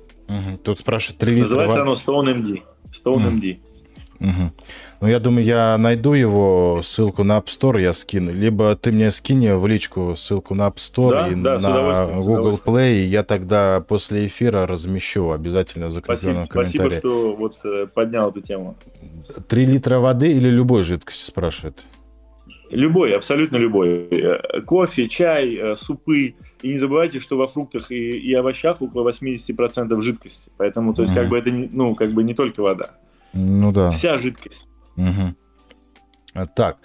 [0.63, 1.43] Тут спрашивают 3 литра...
[1.43, 2.63] Называется оно Stone MD.
[2.93, 3.59] Stone MD.
[4.19, 4.53] Угу.
[5.01, 8.33] Ну, я думаю, я найду его, ссылку на App Store я скину.
[8.33, 12.59] Либо ты мне скинь в личку ссылку на App Store да, и да, на Google
[12.65, 16.99] Play, и я тогда после эфира размещу обязательно закрепленном спасибо, комментарии.
[16.99, 18.77] Спасибо, что вот э, поднял эту тему.
[19.49, 21.85] Три литра воды или любой жидкости, спрашивает?
[22.71, 24.09] Любой, абсолютно любой.
[24.11, 26.35] Э, кофе, чай, э, супы.
[26.63, 30.51] И не забывайте, что во фруктах и, и овощах около 80% жидкости.
[30.57, 32.93] Поэтому, то есть, mm как бы это не, ну, как бы не только вода.
[33.35, 33.91] Ну да.
[33.91, 34.67] Вся жидкость.
[34.97, 36.47] Угу.
[36.55, 36.79] Так,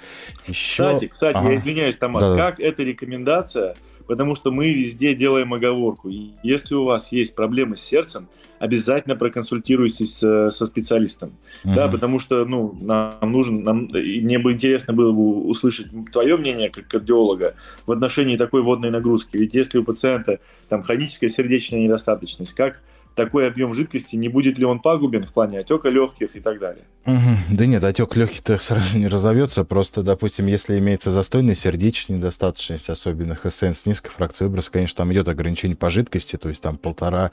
[0.48, 0.96] еще...
[0.96, 1.52] Кстати, кстати, ага.
[1.52, 3.76] я извиняюсь, Томас, да, как эта рекомендация,
[4.08, 6.10] потому что мы везде делаем оговорку.
[6.10, 11.38] Если у вас есть проблемы с сердцем, обязательно проконсультируйтесь со специалистом.
[11.66, 11.76] Угу.
[11.76, 16.70] Да, потому что, ну, нам нужен, нам, мне бы интересно было бы услышать твое мнение
[16.70, 19.36] как кардиолога в отношении такой водной нагрузки.
[19.36, 22.82] Ведь если у пациента там хроническая сердечная недостаточность, как
[23.16, 26.84] такой объем жидкости, не будет ли он пагубен в плане отека легких и так далее.
[27.06, 27.56] Угу.
[27.58, 29.64] Да нет, отек легких-то сразу не разовьется.
[29.64, 35.12] Просто, допустим, если имеется застойная сердечная недостаточность, особенно ХСН с низкой фракцией выброса, конечно, там
[35.14, 37.32] идет ограничение по жидкости, то есть там полтора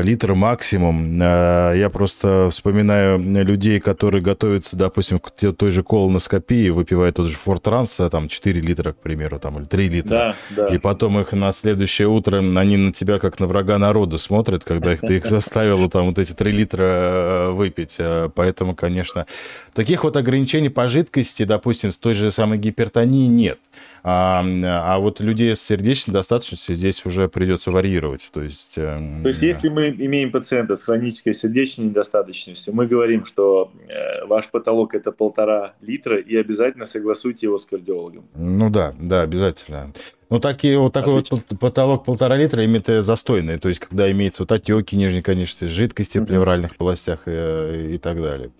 [0.00, 1.20] литр максимум.
[1.20, 7.36] Э, я просто вспоминаю людей, которые готовятся, допустим, к той же колоноскопии, выпивают тот же
[7.36, 10.34] Фортранс, там 4 литра, к примеру, там, или 3 литра.
[10.50, 10.74] Да, да.
[10.74, 14.96] И потом их на следующее утро, они на тебя как на врага народа смотрят, когда
[14.96, 17.96] ты их заставил там вот эти 3 литра э, выпить.
[17.98, 19.26] Э, поэтому, конечно,
[19.74, 23.58] таких вот ограничений по жидкости, допустим, с той же самой гипертонии нет.
[24.04, 28.30] А, а вот людей с сердечной достаточностью здесь уже придется варьировать.
[28.32, 33.24] То есть, то есть если мы мы имеем пациента с хронической сердечной недостаточностью, мы говорим,
[33.24, 38.24] что э, ваш потолок это полтора литра, и обязательно согласуйте его с кардиологом.
[38.34, 39.92] Ну да, да, обязательно.
[40.30, 41.42] Ну, такие, вот такой Отлично.
[41.48, 46.18] вот потолок полтора литра имеет застойный, то есть когда имеется вот отеки нижней конечности, жидкости
[46.18, 48.50] в плевральных полостях и, и так далее.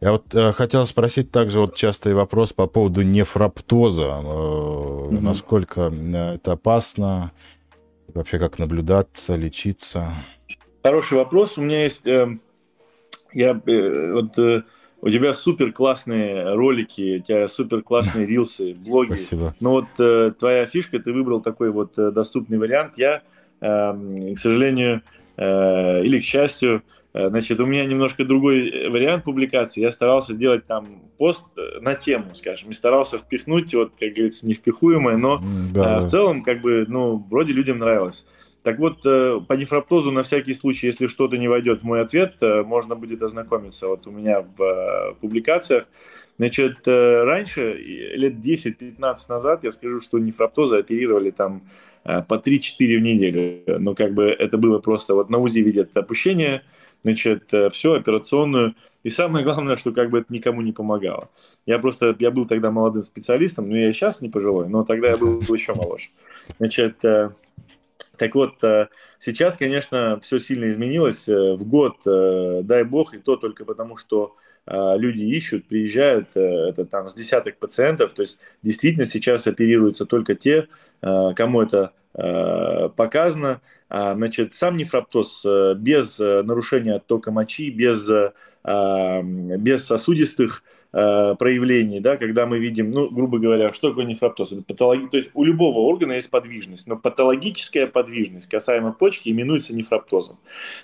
[0.00, 4.20] Я вот э, хотел спросить также вот частый вопрос по поводу нефроптоза.
[4.22, 5.20] Э, угу.
[5.20, 5.92] Насколько
[6.34, 7.30] это опасно?
[8.14, 10.12] Вообще как наблюдаться, лечиться?
[10.82, 11.58] Хороший вопрос.
[11.58, 12.06] У меня есть...
[12.06, 12.36] Э,
[13.32, 14.62] я, э, вот, э,
[15.00, 19.14] у тебя супер классные ролики, у тебя супер классные рилсы, блоги.
[19.14, 19.54] Спасибо.
[19.60, 22.94] Но вот э, твоя фишка, ты выбрал такой вот э, доступный вариант.
[22.96, 23.22] Я,
[23.60, 25.02] э, к сожалению,
[25.36, 26.82] э, или к счастью,
[27.14, 29.80] Э, значит, у меня немножко другой э, вариант публикации.
[29.80, 34.46] Я старался делать там пост э, на тему, скажем, и старался впихнуть, вот, как говорится,
[34.46, 35.42] невпихуемое, но
[35.72, 38.24] да, в целом, как бы, ну, вроде людям нравилось.
[38.62, 42.94] Так вот, по нефроптозу на всякий случай, если что-то не войдет в мой ответ, можно
[42.94, 45.86] будет ознакомиться вот у меня в публикациях.
[46.38, 51.62] Значит, раньше, лет 10-15 назад, я скажу, что нефроптоза оперировали там
[52.04, 53.80] по 3-4 в неделю.
[53.80, 56.62] Но как бы это было просто вот на УЗИ видят опущение,
[57.02, 58.74] значит, э, все, операционную.
[59.02, 61.28] И самое главное, что как бы это никому не помогало.
[61.66, 65.16] Я просто, я был тогда молодым специалистом, но я сейчас не пожилой, но тогда я
[65.16, 66.10] был еще моложе.
[66.58, 67.30] Значит, э,
[68.16, 71.26] так вот, э, сейчас, конечно, все сильно изменилось.
[71.26, 77.14] В год, дай бог, и то только потому, что люди ищут, приезжают, это там с
[77.14, 80.68] десяток пациентов, то есть действительно сейчас оперируются только те,
[81.00, 83.62] кому это Э, показано.
[83.88, 88.06] А, значит, сам нефроптоз э, без э, нарушения оттока мочи, без,
[88.64, 94.52] без сосудистых проявлений, да, когда мы видим, ну, грубо говоря, что такое нефроптоз?
[94.52, 99.74] Это патология, то есть у любого органа есть подвижность, но патологическая подвижность касаемо почки именуется
[99.74, 100.38] нефроптозом.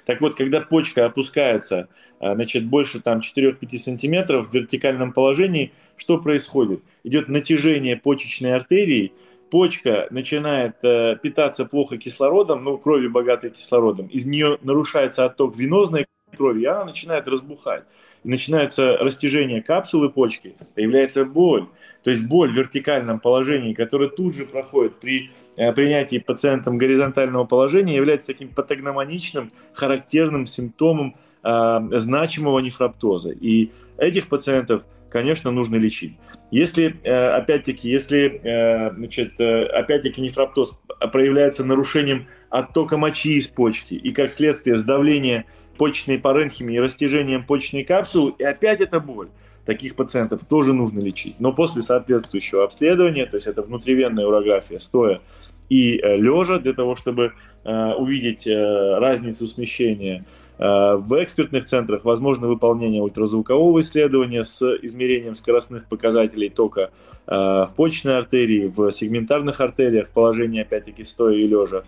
[0.06, 1.88] Так вот, когда почка опускается
[2.20, 6.82] значит, больше там 4-5 сантиметров в вертикальном положении, что происходит?
[7.04, 9.12] Идет натяжение почечной артерии,
[9.50, 16.06] почка начинает э, питаться плохо кислородом, ну, кровью богатой кислородом, из нее нарушается отток венозной
[16.36, 17.84] крови, и она начинает разбухать.
[18.24, 21.66] И начинается растяжение капсулы почки, появляется боль.
[22.02, 27.44] То есть боль в вертикальном положении, которая тут же проходит при э, принятии пациентом горизонтального
[27.44, 33.30] положения, является таким патогномоничным, характерным симптомом э, значимого нефроптоза.
[33.30, 36.16] И этих пациентов– конечно, нужно лечить.
[36.50, 40.78] Если, э, опять-таки, если, э, значит, опять-таки, нефроптоз
[41.12, 45.44] проявляется нарушением оттока мочи из почки и, как следствие, сдавления
[45.78, 49.28] почечной паренхимии и растяжением почечной капсулы, и опять это боль.
[49.64, 51.40] Таких пациентов тоже нужно лечить.
[51.40, 55.20] Но после соответствующего обследования, то есть это внутривенная урография стоя
[55.68, 57.32] и лежа, для того, чтобы
[57.64, 60.24] увидеть разницу смещения,
[60.58, 66.90] Э, в экспертных центрах возможно выполнение ультразвукового исследования с измерением скоростных показателей тока
[67.26, 71.84] э, в почечной артерии, в сегментарных артериях, в положении, опять-таки, стоя и лежа.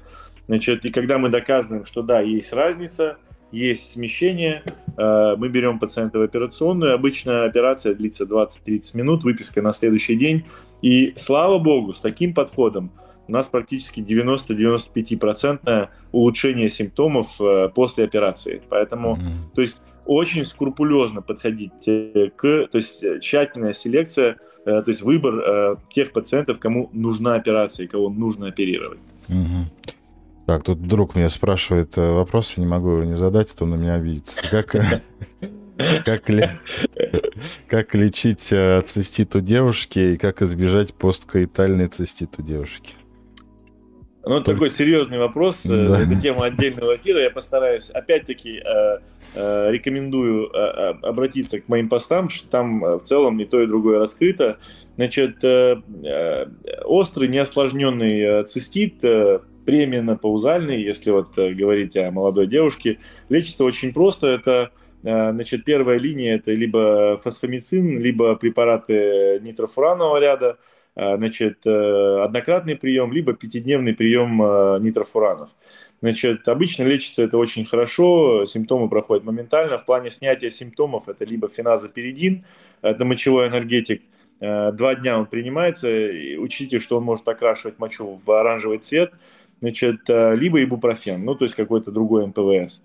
[0.47, 3.19] Значит, и когда мы доказываем, что да, есть разница,
[3.53, 4.63] есть смещение,
[4.97, 6.95] э, мы берем пациента в операционную.
[6.95, 10.45] Обычно операция длится 20-30 минут, выписка на следующий день.
[10.83, 12.93] И слава богу, с таким подходом
[13.29, 18.63] у нас практически 90-95% улучшение симптомов э, после операции.
[18.69, 19.55] Поэтому, mm-hmm.
[19.55, 26.13] то есть очень скрупулезно подходить э, к, то есть тщательная селекция, то есть выбор тех
[26.13, 28.99] пациентов, кому нужна операция, кого нужно оперировать.
[29.31, 29.93] Угу.
[30.51, 33.77] Так, тут друг меня спрашивает вопрос, я не могу его не задать, а то на
[33.77, 34.43] меня обидится.
[34.51, 34.75] Как,
[36.05, 36.45] как, ли,
[37.69, 38.53] как лечить
[38.89, 42.95] цистит у девушки и как избежать посткоитальный цистит у девушки?
[44.25, 44.53] Ну, Только...
[44.53, 45.65] такой серьезный вопрос.
[45.67, 46.01] Э, да.
[46.01, 47.23] Это тема отдельного эфира.
[47.23, 48.99] Я постараюсь, опять-таки, э,
[49.35, 50.51] э, рекомендую
[51.07, 54.59] обратиться к моим постам, что там в целом и то, и другое раскрыто.
[54.97, 55.45] Значит,
[56.85, 59.03] острый, неосложненный цистит,
[59.71, 64.27] премиенно-паузальный, если вот говорить о молодой девушке, лечится очень просто.
[64.27, 64.71] Это
[65.03, 70.59] Значит, первая линия это либо фосфомицин, либо препараты нитрофуранового ряда,
[70.97, 75.51] Э, значит, э, однократный прием, либо пятидневный прием э, нитрофуранов.
[76.03, 79.79] Значит, обычно лечится это очень хорошо, симптомы проходят моментально.
[79.79, 82.45] В плане снятия симптомов это либо феназоперидин,
[82.83, 84.03] это мочевой энергетик,
[84.41, 89.13] два дня он принимается, и учтите, что он может окрашивать мочу в оранжевый цвет,
[89.61, 92.83] значит, либо ибупрофен, ну, то есть какой-то другой МПВС.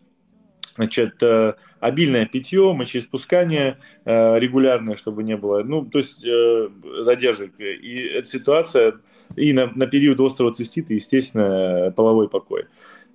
[0.76, 6.70] Значит, э, обильное питье, мочеиспускание э, регулярное, чтобы не было, ну, то есть э,
[7.00, 7.54] задержек.
[7.60, 8.96] И эта ситуация,
[9.38, 12.66] и на, на период острого цистита, естественно, половой покой.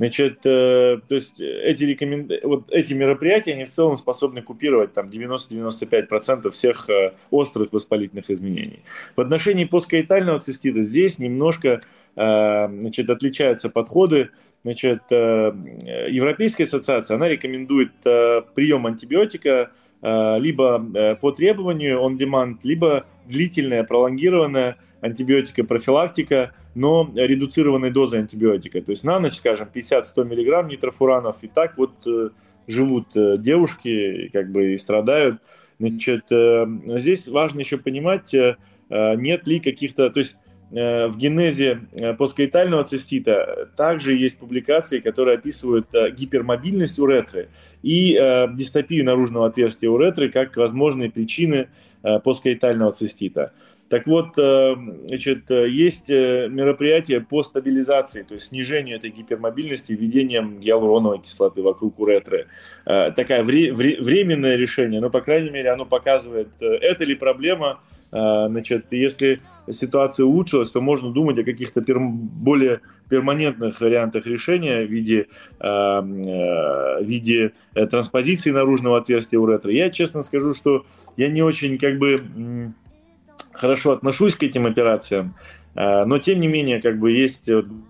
[0.00, 2.26] Значит, э, то есть эти, рекомен...
[2.44, 8.80] вот эти мероприятия, они в целом способны купировать там 90-95% всех э, острых воспалительных изменений.
[9.14, 11.82] В отношении посткаитального цистита здесь немножко
[12.16, 14.30] э, значит, отличаются подходы.
[14.62, 19.70] Значит, Европейская ассоциация, она рекомендует прием антибиотика
[20.02, 28.80] либо по требованию on demand, либо длительная, пролонгированная антибиотика профилактика но редуцированной дозой антибиотика.
[28.80, 32.30] То есть на ночь, скажем, 50-100 миллиграмм нитрофуранов, и так вот э,
[32.66, 35.40] живут э, девушки, как бы и страдают.
[35.78, 36.66] Значит, э,
[36.98, 38.34] здесь важно еще понимать,
[38.92, 40.34] нет ли каких-то, то есть
[40.70, 41.80] в генезе
[42.16, 47.48] посткаитального цистита также есть публикации, которые описывают гипермобильность уретры
[47.82, 48.12] и
[48.54, 51.68] дистопию наружного отверстия уретры как возможные причины
[52.24, 53.52] посткаитального цистита.
[53.90, 54.76] Так вот, э,
[55.08, 61.60] значит, э, есть э, мероприятия по стабилизации, то есть снижению этой гипермобильности введением гиалуроновой кислоты
[61.60, 62.46] вокруг уретры.
[62.84, 67.80] Такая вре- вре- временное решение, но, по крайней мере, оно показывает, это ли проблема.
[68.10, 74.90] Значит, если ситуация улучшилась, то можно думать о каких-то пер- более перманентных вариантах решения в
[74.90, 75.26] виде,
[75.58, 79.72] в виде транспозиции наружного отверстия уретры.
[79.72, 80.86] Я честно скажу, что
[81.16, 82.20] я не очень как бы
[83.60, 85.34] хорошо отношусь к этим операциям,
[85.74, 87.48] э, но тем не менее, как бы есть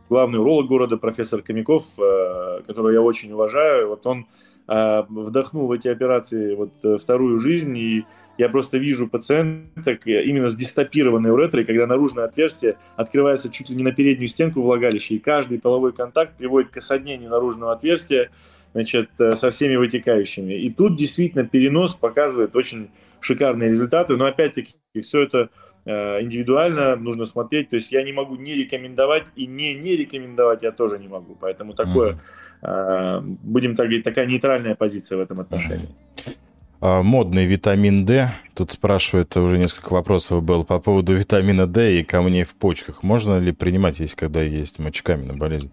[0.08, 3.88] главный уролог города, профессор Комиков, э, которого я очень уважаю.
[3.88, 4.26] Вот он
[4.66, 8.04] э, вдохнул в эти операции вот вторую жизнь, и
[8.36, 13.84] я просто вижу пациенток именно с дистопированной уретрой, когда наружное отверстие открывается чуть ли не
[13.84, 18.30] на переднюю стенку влагалища, и каждый половой контакт приводит к осаднению наружного отверстия,
[18.72, 20.54] значит, со всеми вытекающими.
[20.54, 22.88] И тут действительно перенос показывает очень
[23.20, 25.50] шикарные результаты, но опять-таки все это
[25.84, 27.70] э, индивидуально нужно смотреть.
[27.70, 31.36] То есть я не могу не рекомендовать и не не рекомендовать я тоже не могу.
[31.40, 32.18] Поэтому такое,
[32.62, 33.20] mm-hmm.
[33.42, 35.88] будем так говорить, такая нейтральная позиция в этом отношении.
[36.16, 37.02] Mm-hmm.
[37.02, 38.30] Модный витамин D.
[38.54, 43.02] Тут спрашивают, уже несколько вопросов было по поводу витамина D и камней в почках.
[43.02, 45.70] Можно ли принимать, если когда есть мочекаменная болезнь?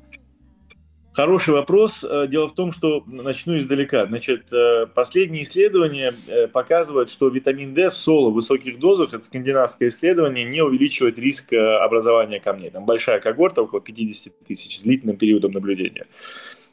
[1.17, 2.03] Хороший вопрос.
[2.03, 4.05] Э, дело в том, что начну издалека.
[4.05, 9.23] Значит, э, последние исследования э, показывают, что витамин D в соло в высоких дозах, это
[9.23, 12.69] скандинавское исследование, не увеличивает риск образования камней.
[12.69, 16.05] Там большая когорта, около 50 тысяч, с длительным периодом наблюдения.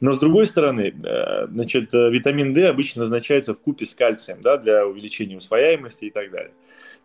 [0.00, 0.92] Но с другой стороны,
[1.48, 6.30] значит, витамин D обычно назначается в купе с кальцием да, для увеличения усвояемости и так
[6.30, 6.52] далее.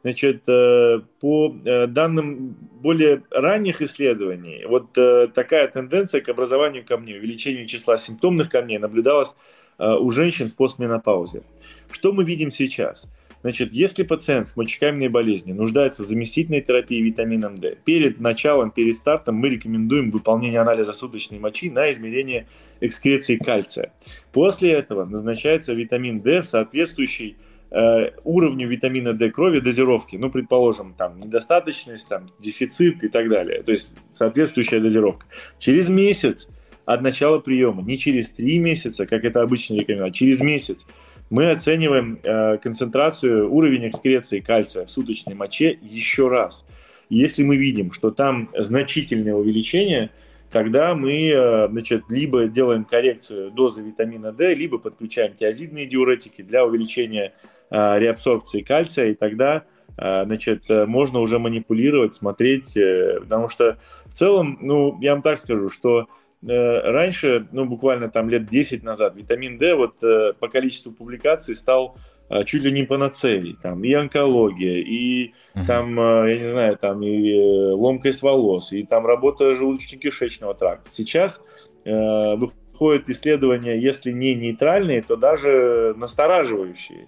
[0.02, 7.18] Значит, э, по э, данным более ранних исследований, вот э, такая тенденция к образованию камней,
[7.18, 9.36] увеличению числа симптомных камней наблюдалась
[9.78, 11.42] у женщин в постменопаузе.
[11.90, 13.08] Что мы видим сейчас?
[13.42, 18.98] Значит, если пациент с мочекаменной болезнью нуждается в заместительной терапии витамином D, перед началом, перед
[18.98, 22.48] стартом мы рекомендуем выполнение анализа суточной мочи на измерение
[22.82, 23.94] экскреции кальция.
[24.34, 27.38] После этого назначается витамин D в соответствующей
[27.72, 33.62] Э, уровню витамина D крови дозировки, ну, предположим, там, недостаточность, там, дефицит и так далее,
[33.62, 35.28] то есть соответствующая дозировка.
[35.60, 36.48] Через месяц
[36.86, 40.88] от начала приема, не через три месяца, как это обычно рекомендуют, а через месяц
[41.30, 46.66] мы оцениваем э, концентрацию, уровень экскреции кальция в суточной моче еще раз.
[47.10, 50.10] Если мы видим, что там значительное увеличение–
[50.52, 56.66] тогда мы э, значит, либо делаем коррекцию дозы витамина D, либо подключаем тиазидные диуретики для
[56.66, 57.34] увеличения
[57.70, 59.64] э, реабсорбции кальция, и тогда
[59.98, 62.74] э, значит, можно уже манипулировать, смотреть,
[63.22, 66.08] потому что в целом, ну, я вам так скажу, что
[66.42, 71.98] раньше, ну, буквально там лет 10 назад, витамин D вот по количеству публикаций стал
[72.46, 75.66] чуть ли не панацеей, там и онкология, и uh-huh.
[75.66, 80.90] там, а, я не знаю, там и э, ломкость волос, и там работа желудочно-кишечного тракта.
[80.90, 81.42] Сейчас
[81.86, 87.08] э, выходят исследования, если не нейтральные, то даже настораживающие,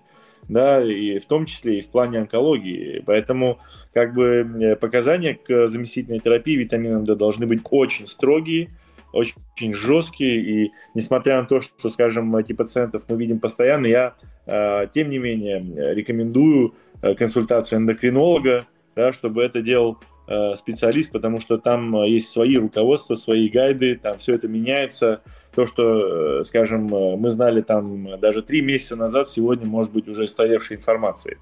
[0.50, 3.04] да, и в том числе и в плане онкологии.
[3.06, 3.60] Поэтому
[3.94, 4.26] как бы
[4.60, 8.70] э, показания к заместительной терапии витамином D должны быть очень строгие,
[9.14, 14.16] очень, очень жесткие, и несмотря на то, что, скажем, эти пациентов мы видим постоянно, я,
[14.46, 18.66] тем не менее, рекомендую э, консультацию эндокринолога,
[18.96, 24.18] да, чтобы это делал э, специалист, потому что там есть свои руководства, свои гайды, там
[24.18, 25.22] все это меняется.
[25.54, 30.78] То, что, скажем, мы знали там даже три месяца назад, сегодня может быть уже устаревшей
[30.78, 31.38] информацией.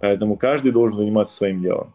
[0.00, 1.92] Поэтому каждый должен заниматься своим делом.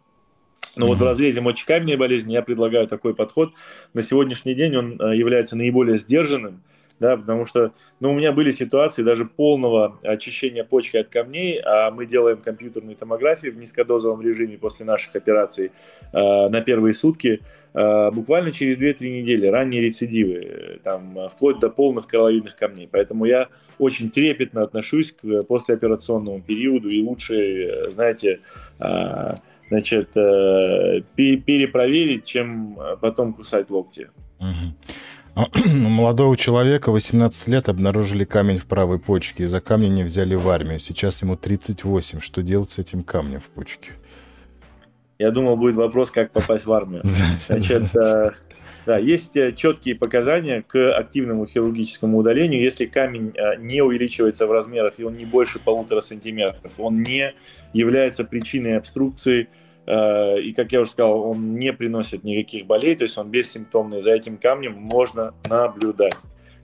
[0.76, 0.90] Но mm-hmm.
[0.90, 3.54] вот в разрезе мочекаменной болезни я предлагаю такой подход.
[3.94, 6.64] На сегодняшний день он э, является наиболее сдержанным,
[7.00, 11.92] да, потому что, ну, у меня были ситуации даже полного очищения почки от камней, а
[11.92, 15.72] мы делаем компьютерную томографию в низкодозовом режиме после наших операций
[16.12, 17.42] э, на первые сутки,
[17.74, 22.90] э, буквально через 2-3 недели, ранние рецидивы, там, вплоть до полных коралловидных камней.
[22.92, 23.48] Поэтому я
[23.78, 28.42] очень трепетно отношусь к послеоперационному периоду и лучше, знаете,
[28.80, 29.36] э,
[29.70, 34.10] значит, э, перепроверить, чем потом кусать локти.
[34.40, 34.99] Угу.
[35.40, 40.36] У молодого человека 18 лет обнаружили камень в правой почке, и за камня не взяли
[40.36, 40.80] в армию.
[40.80, 42.20] Сейчас ему 38.
[42.20, 43.92] Что делать с этим камнем в почке?
[45.18, 47.02] Я думал, будет вопрос, как попасть в армию.
[47.04, 48.32] Значит, э,
[48.86, 52.62] да, есть э, четкие показания к активному хирургическому удалению.
[52.62, 57.34] Если камень э, не увеличивается в размерах, и он не больше полутора сантиметров, он не
[57.72, 59.48] является причиной обструкции,
[59.90, 64.02] и, как я уже сказал, он не приносит никаких болей, то есть он бессимптомный.
[64.02, 66.14] За этим камнем можно наблюдать.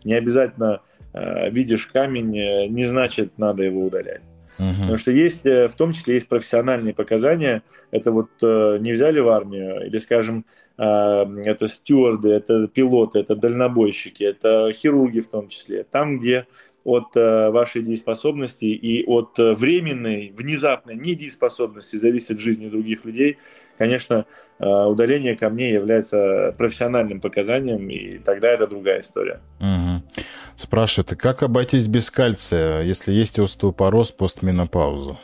[0.03, 0.81] Не обязательно
[1.13, 4.21] э, видишь камень, э, не значит, надо его удалять.
[4.59, 4.81] Угу.
[4.81, 7.63] Потому что есть, в том числе, есть профессиональные показания.
[7.89, 10.45] Это вот не взяли в армию, или, скажем,
[10.77, 15.83] это стюарды, это пилоты, это дальнобойщики, это хирурги в том числе.
[15.83, 16.45] Там, где
[16.85, 23.39] от э, вашей дееспособности и от э, временной, внезапной недееспособности зависит жизнь других людей,
[23.79, 24.25] конечно,
[24.59, 29.41] э, удаление камней является профессиональным показанием, и тогда это другая история.
[29.59, 30.23] Угу.
[30.55, 35.19] Спрашивают, как обойтись без кальция, если есть остеопороз постменопаузу?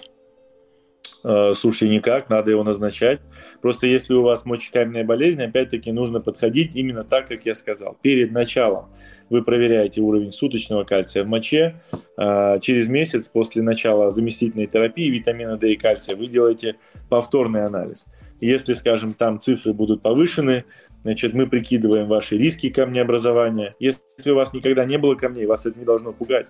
[1.21, 3.19] Слушайте, никак, надо его назначать.
[3.61, 7.97] Просто если у вас мочекаменная болезнь, опять-таки нужно подходить именно так, как я сказал.
[8.01, 8.89] Перед началом
[9.29, 11.75] вы проверяете уровень суточного кальция в моче.
[12.17, 16.75] Э, через месяц после начала заместительной терапии витамина D и кальция вы делаете
[17.09, 18.05] повторный анализ.
[18.39, 20.65] Если, скажем, там цифры будут повышены,
[21.03, 23.75] значит, мы прикидываем ваши риски камнеобразования.
[23.79, 26.47] Если у вас никогда не было камней, вас это не должно пугать.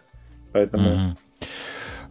[0.54, 0.84] Поэтому...
[0.84, 1.31] Mm-hmm.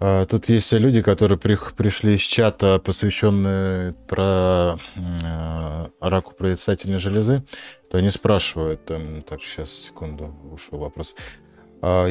[0.02, 7.44] А, тут есть люди, которые при, пришли из чата, посвященные про э, раку предстательной железы,
[7.90, 11.14] то они спрашивают, э, так, сейчас, секунду, ушел вопрос.
[11.82, 12.08] А,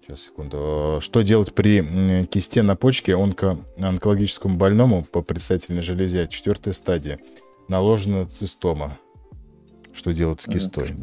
[0.00, 0.98] сейчас, секунду.
[1.00, 7.18] Что делать при кисте на почке онко, онкологическому больному по предстательной железе четвертой стадии?
[7.66, 8.96] Наложена цистома.
[9.92, 10.94] Что делать с кистой?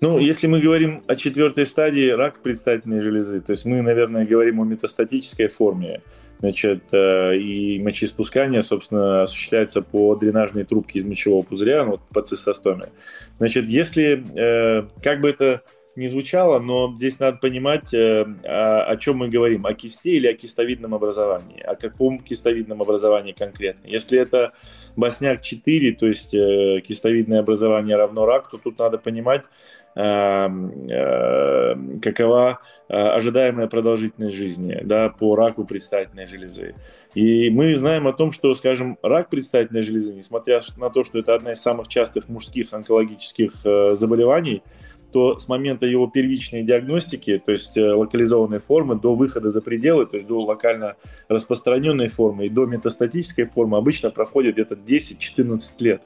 [0.00, 4.60] Ну, если мы говорим о четвертой стадии рак предстательной железы, то есть мы, наверное, говорим
[4.60, 6.00] о метастатической форме,
[6.40, 12.86] значит, э, и мочеиспускание, собственно, осуществляется по дренажной трубке из мочевого пузыря, ну, по цистостоме.
[13.36, 15.62] Значит, если, э, как бы это
[15.96, 20.34] не звучало, но здесь надо понимать, э, о, чем мы говорим, о кисте или о
[20.34, 23.88] кистовидном образовании, о каком кистовидном образовании конкретно.
[23.88, 24.52] Если это
[24.96, 29.42] Босняк 4, то есть э, кистовидное образование равно рак, то тут надо понимать,
[29.96, 30.48] э,
[32.00, 36.74] какова ожидаемая продолжительность жизни да, по раку предстательной железы.
[37.14, 41.34] И мы знаем о том, что, скажем, рак предстательной железы, несмотря на то, что это
[41.34, 43.52] одна из самых частых мужских онкологических
[43.94, 44.62] заболеваний,
[45.12, 50.06] то с момента его первичной диагностики, то есть э, локализованной формы, до выхода за пределы,
[50.06, 50.96] то есть до локально
[51.28, 56.02] распространенной формы и до метастатической формы обычно проходит где-то 10-14 лет.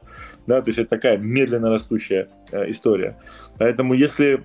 [0.47, 3.17] Да, то есть это такая медленно растущая э, история.
[3.59, 4.43] Поэтому если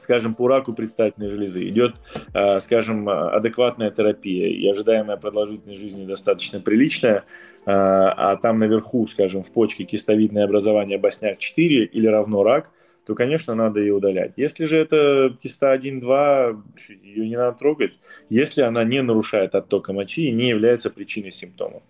[0.00, 1.94] скажем, по раку предстательной железы, идет,
[2.34, 7.24] э, скажем, адекватная терапия и ожидаемая продолжительность жизни достаточно приличная,
[7.66, 12.70] а там наверху, скажем, в почке кистовидное образование босняк 4 или равно рак–
[13.06, 14.32] то, конечно, надо ее удалять.
[14.36, 16.62] Если же это киста 1-2,
[17.02, 17.98] ее не надо трогать,
[18.30, 21.82] если она не нарушает оттока мочи и не является причиной симптомов.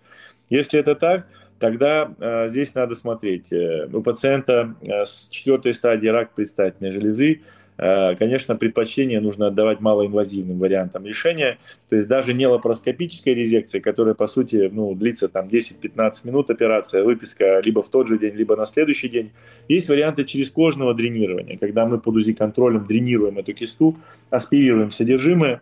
[0.49, 1.27] Если это так,
[1.59, 3.51] тогда э, здесь надо смотреть.
[3.51, 7.41] Э, у пациента э, с четвертой стадии рак предстательной железы
[7.77, 11.57] конечно, предпочтение нужно отдавать малоинвазивным вариантам решения,
[11.89, 17.03] то есть даже не лапароскопическая резекция, которая, по сути, ну, длится там 10-15 минут операция,
[17.03, 19.31] выписка либо в тот же день, либо на следующий день.
[19.67, 23.97] Есть варианты через кожного дренирования, когда мы под УЗИ-контролем дренируем эту кисту,
[24.29, 25.61] аспирируем содержимое,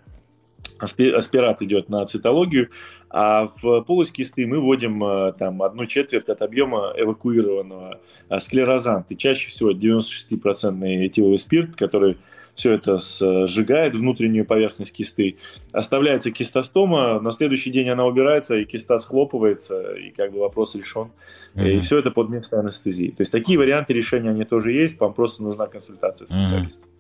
[0.84, 2.69] аспират идет на цитологию,
[3.09, 9.07] а в полость кисты мы вводим э, там одну четверть от объема эвакуированного э, склерозант.
[9.09, 12.17] И чаще всего 96% этиловый спирт, который
[12.55, 12.99] все это
[13.47, 15.38] сжигает внутреннюю поверхность кисты.
[15.71, 21.11] Оставляется кистостома, на следующий день она убирается, и киста схлопывается, и как бы вопрос решен.
[21.55, 21.71] Mm-hmm.
[21.71, 23.11] И все это под местной анестезией.
[23.11, 26.86] То есть такие варианты решения, они тоже есть, вам просто нужна консультация специалиста.
[26.86, 26.93] Mm-hmm.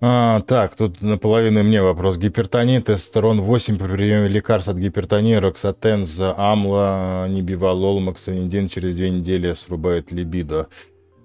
[0.00, 2.18] А, так, тут наполовину мне вопрос.
[2.18, 9.54] Гипертония, тестостерон 8 при приеме лекарств от гипертонии, роксатенза, амла, нибивалол, максонидин через две недели
[9.54, 10.68] срубает либидо.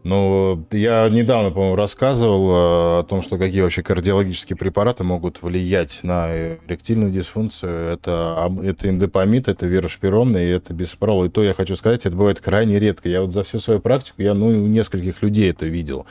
[0.04, 6.00] Ну, я недавно, по-моему, рассказывал э, о том, что какие вообще кардиологические препараты могут влиять
[6.04, 7.94] на эректильную дисфункцию.
[7.94, 11.26] Это, это индопамид, это верошпирон и это бисопрол.
[11.26, 13.10] И то я хочу сказать, это бывает крайне редко.
[13.10, 16.06] Я вот за всю свою практику, я ну, у нескольких людей это видел.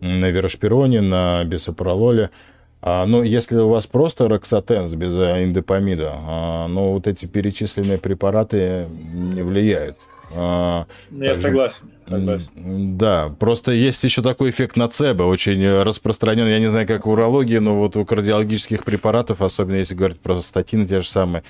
[0.00, 2.30] На верошпироне, на бисопрололе.
[2.80, 8.86] А, ну, если у вас просто роксатенс без индопамида, а, ну, вот эти перечисленные препараты
[9.12, 9.96] не влияют.
[10.30, 12.96] А, ну, Я также, согласен, согласен.
[12.98, 17.58] Да, просто есть еще такой эффект нацебо, очень распространен, я не знаю, как в урологии,
[17.58, 21.42] но вот у кардиологических препаратов, особенно если говорить про статины те же самые,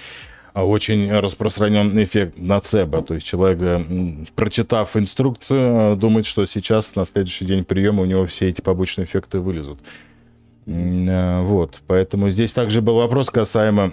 [0.64, 3.02] очень распространен эффект нацебо.
[3.02, 3.86] То есть человек,
[4.34, 9.40] прочитав инструкцию, думает, что сейчас на следующий день приема у него все эти побочные эффекты
[9.40, 9.80] вылезут.
[10.66, 13.92] А, вот, поэтому здесь также был вопрос касаемо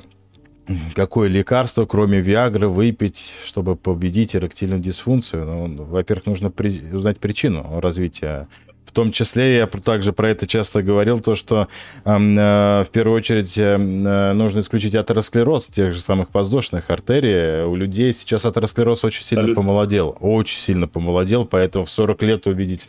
[0.93, 5.45] какое лекарство, кроме Виагры, выпить, чтобы победить эректильную дисфункцию?
[5.45, 6.81] Ну, во-первых, нужно при...
[6.93, 8.47] узнать причину развития.
[8.95, 11.67] Том числе я также про это часто говорил, то, что
[12.05, 17.65] э, в первую очередь э, нужно исключить атеросклероз тех же самых воздушных артерий.
[17.65, 19.61] У людей сейчас атеросклероз очень сильно Абсолютно.
[19.61, 22.87] помолодел, очень сильно помолодел, поэтому в 40 лет увидеть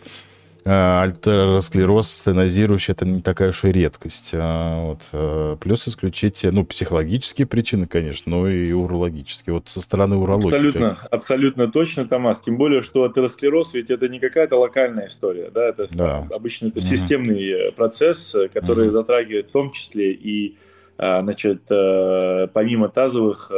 [0.68, 4.32] альтеросклероз стенозирующий это не такая уж и редкость.
[4.34, 5.00] А, вот.
[5.12, 9.54] Э, плюс исключить, ну, психологические причины, конечно, но и урологические.
[9.54, 10.48] Вот со стороны урологии.
[10.48, 11.12] Абсолютно, как...
[11.12, 12.40] абсолютно точно, Томас.
[12.40, 16.26] Тем более, что атеросклероз ведь это не какая-то локальная история, да, это да.
[16.30, 20.56] обычно это системный mm процесс, который mm затрагивает в том числе и
[20.98, 23.50] Значит, помимо тазовых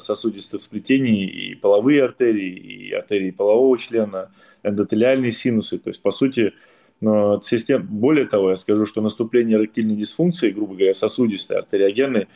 [0.00, 4.30] сосудистых сплетений и половые артерии, и артерии полового члена,
[4.62, 5.78] эндотелиальные синусы.
[5.78, 6.52] То есть, по сути,
[7.00, 7.86] систем...
[7.86, 12.28] более того, я скажу, что наступление эректильной дисфункции, грубо говоря, сосудистой, артериогенной,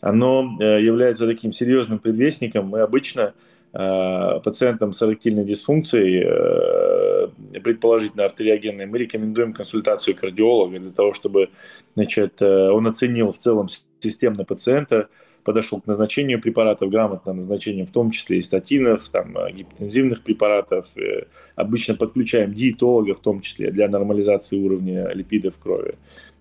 [0.00, 2.68] оно э, является таким серьезным предвестником.
[2.68, 3.34] Мы обычно
[3.72, 11.48] э, пациентам с эректильной дисфункцией, э, предположительно артериогенной, мы рекомендуем консультацию кардиолога для того, чтобы
[11.94, 13.68] значит, он оценил в целом
[14.00, 15.08] системно пациента,
[15.46, 20.88] подошел к назначению препаратов грамотно, назначению в том числе и статинов, там, э, гипотензивных препаратов.
[20.96, 25.94] Э, обычно подключаем диетолога в том числе для нормализации уровня липидов в крови.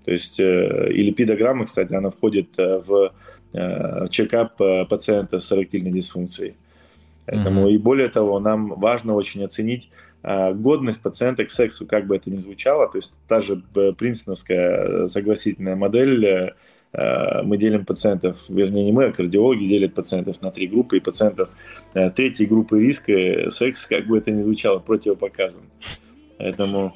[0.05, 3.13] То есть э, и липидограмма, кстати, она входит в
[4.09, 4.57] чекап
[4.89, 6.55] пациента с эректильной дисфункцией.
[7.25, 7.73] Поэтому mm-hmm.
[7.73, 9.89] и более того, нам важно очень оценить
[10.23, 12.89] годность пациента к сексу, как бы это ни звучало.
[12.89, 13.63] То есть та же
[13.97, 16.53] принценовская согласительная модель
[17.43, 21.49] мы делим пациентов, вернее не мы, а кардиологи делят пациентов на три группы, и пациентов
[21.93, 25.63] э, третьей группы риска э, секс, как бы это ни звучало, противопоказан.
[26.37, 26.93] Поэтому...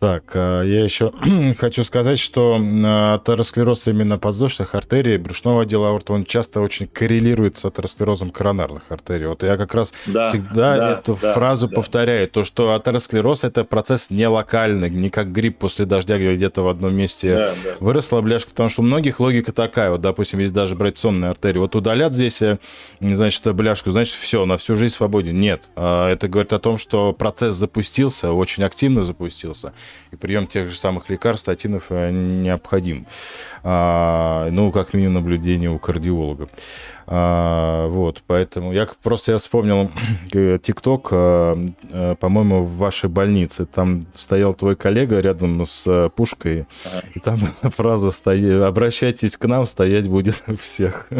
[0.00, 1.12] Так, а, я еще
[1.58, 7.58] хочу сказать, что а, атеросклероз именно подвздошных артерий, брюшного отдела аорты, он часто очень коррелирует
[7.58, 9.26] с атеросклерозом коронарных артерий.
[9.26, 11.74] Вот я как раз да, всегда да, эту да, фразу да.
[11.74, 16.68] повторяю, то, что атеросклероз– это процесс не локальный, не как грипп после дождя, где-то в
[16.68, 17.70] одном месте да, да.
[17.80, 21.58] выросла бляшка, потому что у многих логика такая, вот, допустим, есть даже брать сонные артерии,
[21.58, 22.58] вот удалят здесь, э,
[23.00, 25.38] значит, бляшку, значит, все, на всю жизнь свободен.
[25.40, 29.72] Нет, а, это говорит о том, что процесс запустился, очень активно запустился,
[30.10, 33.06] и прием тех же самых лекарств, статинов э, необходим.
[33.62, 36.48] А, ну, как минимум наблюдение у кардиолога.
[37.06, 39.90] А, вот, поэтому я просто я вспомнил
[40.32, 43.66] э, ТикТок, а, по-моему, в вашей больнице.
[43.66, 46.66] Там стоял твой коллега рядом с пушкой,
[47.14, 51.08] и там фраза стоит «Обращайтесь к нам, стоять будет всех».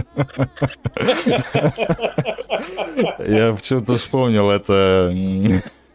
[3.19, 5.13] Я почему-то вспомнил это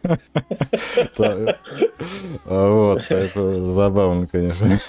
[2.44, 4.80] вот, это забавно, конечно.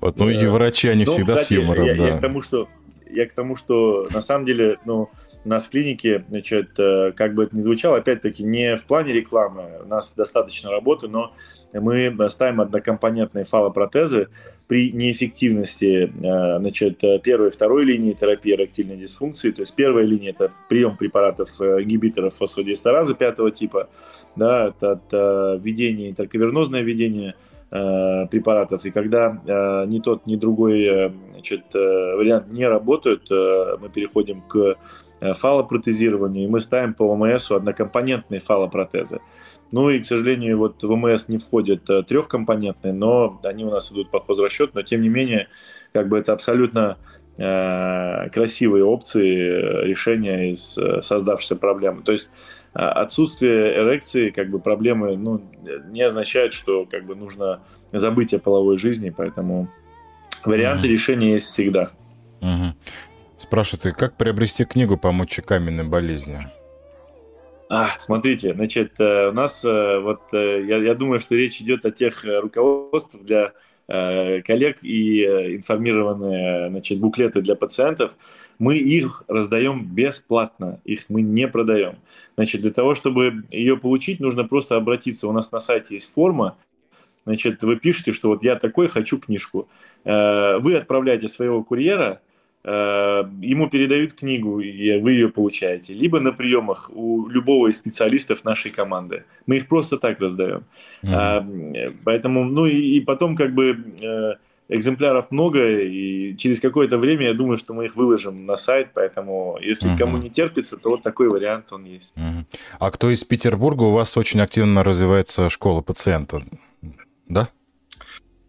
[0.00, 2.08] Вот, ну и врачи, они ну, всегда с юмором, да.
[2.08, 2.68] Я к тому, что
[3.10, 5.08] я к тому, что на самом деле, ну,
[5.44, 9.12] у нас в клинике, значит, э, как бы это ни звучало, опять-таки, не в плане
[9.12, 11.32] рекламы, у нас достаточно работы, но
[11.80, 14.28] мы ставим однокомпонентные фалопротезы
[14.66, 19.50] при неэффективности э, значит, первой и второй линии терапии эректильной дисфункции.
[19.50, 23.88] То есть первая линия– это прием препаратов э, ингибиторов фосфодиэстеразы пятого типа,
[24.36, 27.34] да, это, это введение, интеркавернозное введение
[27.70, 28.84] э, препаратов.
[28.84, 33.88] И когда э, ни тот, ни другой э, значит, э, вариант не работают, э, мы
[33.88, 34.76] переходим к
[35.32, 39.20] фалопротезированию, и мы ставим по ОМС однокомпонентные фалопротезы.
[39.72, 43.90] Ну и, к сожалению, вот в МС не входят э, трехкомпонентные, но они у нас
[43.90, 45.48] идут по хозрасчету, но тем не менее,
[45.92, 46.98] как бы это абсолютно
[47.38, 52.02] э, красивые опции э, решения из э, создавшейся проблемы.
[52.02, 52.30] То есть
[52.74, 55.42] э, отсутствие эрекции, как бы проблемы, ну,
[55.90, 57.60] не означает, что как бы нужно
[57.90, 59.68] забыть о половой жизни, поэтому
[60.44, 60.92] варианты mm-hmm.
[60.92, 61.90] решения есть всегда.
[62.42, 62.73] Mm-hmm.
[63.44, 66.46] Спрашивает, как приобрести книгу по мочекаменной болезни?
[67.68, 71.84] А, смотрите, значит, э, у нас э, вот э, я, я думаю, что речь идет
[71.84, 73.52] о тех руководствах для
[73.86, 75.26] коллег и
[75.56, 78.16] информированные значит, буклеты для пациентов,
[78.58, 81.96] мы их раздаем бесплатно, их мы не продаем.
[82.36, 85.28] Значит, для того, чтобы ее получить, нужно просто обратиться.
[85.28, 86.56] У нас на сайте есть форма,
[87.26, 89.68] значит, вы пишете, что вот я такой хочу книжку.
[90.02, 92.22] Вы отправляете своего курьера,
[92.66, 95.92] ему передают книгу, и вы ее получаете.
[95.92, 99.24] Либо на приемах у любого из специалистов нашей команды.
[99.46, 100.64] Мы их просто так раздаем.
[101.02, 101.98] Mm-hmm.
[102.04, 104.34] Поэтому, ну и, и потом как бы э,
[104.68, 109.58] экземпляров много, и через какое-то время я думаю, что мы их выложим на сайт, поэтому
[109.60, 112.14] если uh кому не терпится, то вот такой вариант он есть.
[112.16, 112.44] uh
[112.78, 113.82] А кто из Петербурга?
[113.82, 116.42] У вас очень активно развивается школа пациента,
[117.28, 117.48] да?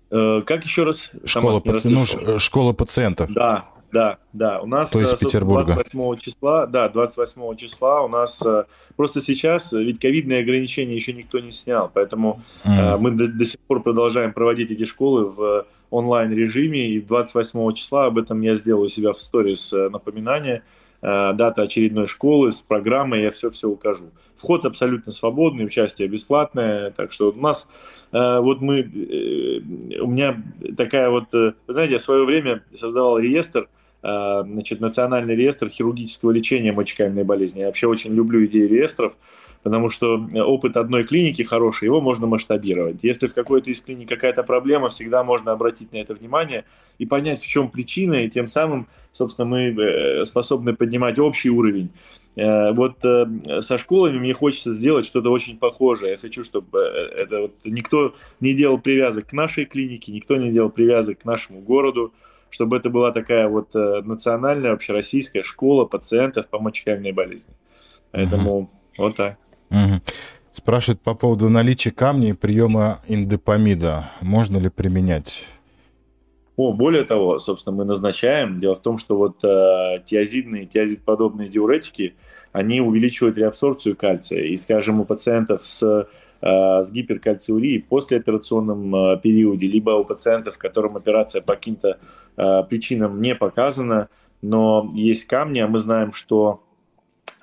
[0.10, 1.12] Как еще раз?
[1.26, 1.90] Школа, паци...
[1.90, 2.06] ну,
[2.40, 3.34] школа пациентов.
[3.34, 4.60] Да, да, да.
[4.60, 5.74] У нас То есть Петербурга.
[5.74, 8.66] 28 числа, да, 28 числа у нас э,
[8.98, 12.98] просто сейчас, э, ведь ковидные ограничения еще никто не снял, поэтому mm.
[12.98, 18.08] мы до, до сих пор продолжаем проводить эти школы в онлайн режиме, и 28 числа
[18.08, 20.64] об этом я сделаю у себя в сторис напоминание,
[21.02, 24.12] дата очередной школы с программой, я все-все укажу.
[24.36, 27.68] Вход абсолютно свободный, участие бесплатное, так что у нас,
[28.12, 28.82] вот мы,
[30.02, 30.44] у меня
[30.76, 36.32] такая вот, вы знаете, я в свое время создавал реестр, Э, значит, национальный реестр хирургического
[36.32, 37.62] лечения мочекаменной болезни.
[37.62, 39.14] Я вообще очень люблю идеи реестров,
[39.64, 42.98] потому что опыт одной клиники хороший, его можно масштабировать.
[43.02, 46.66] Если в какой-то из клиник какая-то проблема, всегда можно обратить на это внимание
[47.00, 51.90] и понять, в чем причина, и тем самым, собственно, мы э, способны поднимать общий уровень.
[52.36, 56.12] Э, вот со школами мне хочется сделать что-то очень похожее.
[56.12, 60.70] Я хочу, чтобы это вот никто не делал привязок к нашей клинике, никто не делал
[60.70, 62.14] привязок к нашему городу,
[62.56, 67.54] чтобы это была такая вот э, национальная общероссийская школа пациентов по мочекаменной болезни.
[68.12, 68.70] Поэтому угу.
[68.98, 69.36] вот так.
[69.72, 70.00] Угу.
[70.54, 74.10] Спрашивает по поводу наличия камней и приема индопамида.
[74.22, 75.44] Можно ли применять?
[76.56, 78.58] О, более того, собственно, мы назначаем.
[78.58, 82.16] Дело в том, что вот э, тиазидные, тиазид-подобные диуретики,
[82.54, 84.44] они увеличивают реабсорбцию кальция.
[84.44, 86.08] И, скажем, у пациентов с
[86.84, 91.98] с гиперкальциурией после операционном э, периоде, либо у пациентов, которым операция по каким-то
[92.38, 94.10] э, причинам не показана,
[94.42, 96.62] но есть камни, а мы знаем, что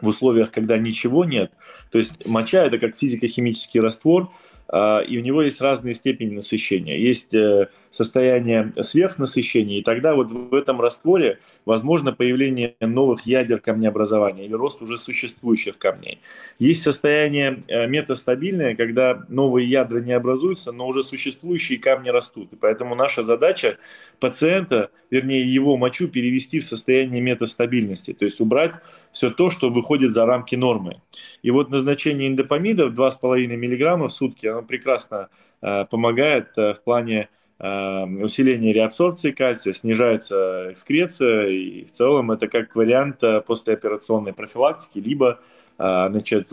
[0.01, 1.53] в условиях, когда ничего нет,
[1.91, 4.31] то есть моча это как физико-химический раствор,
[4.73, 6.97] и у него есть разные степени насыщения.
[6.97, 14.45] Есть э, состояние сверхнасыщения, и тогда вот в этом растворе возможно появление новых ядер камнеобразования
[14.45, 16.21] или рост уже существующих камней.
[16.59, 22.55] Есть состояние э, метастабильное, когда новые ядра не образуются, но уже существующие камни растут.
[22.55, 23.77] И поэтому наша задача
[24.21, 28.73] пациента, вернее его мочу, перевести в состояние метастабильности, то есть убрать
[29.13, 31.03] все то, что выходит за рамки нормы.
[31.43, 35.29] И вот назначение индопамидов 2,5 мг в сутки, оно прекрасно
[35.61, 42.49] э, помогает э, в плане э, усиления реабсорбции кальция, снижается экскреция, и в целом это
[42.49, 45.39] как вариант послеоперационной профилактики, либо
[45.79, 46.53] Значит,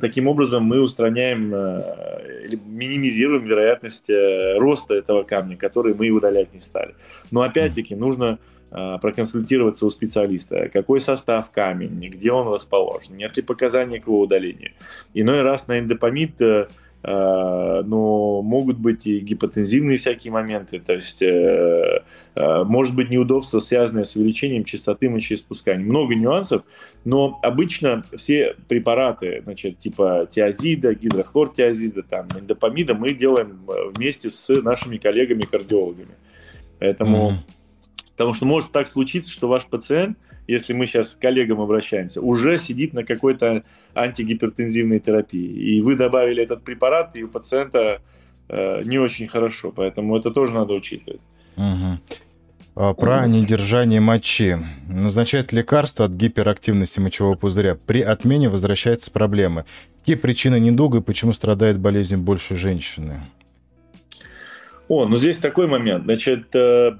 [0.00, 4.08] таким образом мы устраняем минимизируем вероятность
[4.56, 6.94] роста этого камня, который мы удалять не стали.
[7.30, 8.38] Но опять-таки нужно
[8.70, 14.72] проконсультироваться у специалиста, какой состав камень, где он расположен, нет ли показаний к его удалению.
[15.14, 16.66] Иной раз на эндопамид э,
[17.02, 21.22] э, но могут быть и гипотензивные всякие моменты, то есть
[22.36, 25.84] может быть неудобство, связанное с увеличением частоты мочеиспускания.
[25.84, 26.62] Много нюансов,
[27.04, 33.60] но обычно все препараты, значит, типа тиазида, гидрохлортиазида, там, эндопамида мы делаем
[33.94, 36.16] вместе с нашими коллегами-кардиологами.
[36.78, 37.57] Поэтому mm-hmm
[38.18, 42.58] Потому что может так случиться, что ваш пациент, если мы сейчас к коллегам обращаемся, уже
[42.58, 43.62] сидит на какой-то
[43.94, 45.46] антигипертензивной терапии.
[45.46, 48.02] И вы добавили этот препарат, и у пациента
[48.48, 49.70] э, не очень хорошо.
[49.70, 51.20] Поэтому это тоже надо учитывать.
[51.56, 52.94] Угу.
[52.96, 54.56] Про недержание мочи.
[54.88, 57.76] Назначает лекарство от гиперактивности мочевого пузыря.
[57.86, 59.64] При отмене возвращаются проблемы.
[60.00, 63.20] Какие причины недуга и почему страдает болезнью больше женщины?
[64.88, 66.04] О, ну здесь такой момент.
[66.04, 66.96] Значит, э,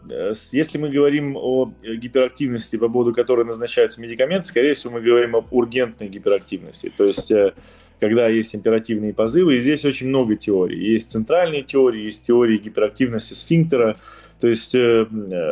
[0.52, 5.50] если мы говорим о гиперактивности, по поводу которой назначаются медикаменты, скорее всего, мы говорим об
[5.50, 6.92] ургентной гиперактивности.
[6.94, 7.54] То есть, э,
[7.98, 10.78] когда есть императивные позывы, и здесь очень много теорий.
[10.78, 13.96] Есть центральные теории, есть теории гиперактивности сфинктера,
[14.38, 15.06] то есть э,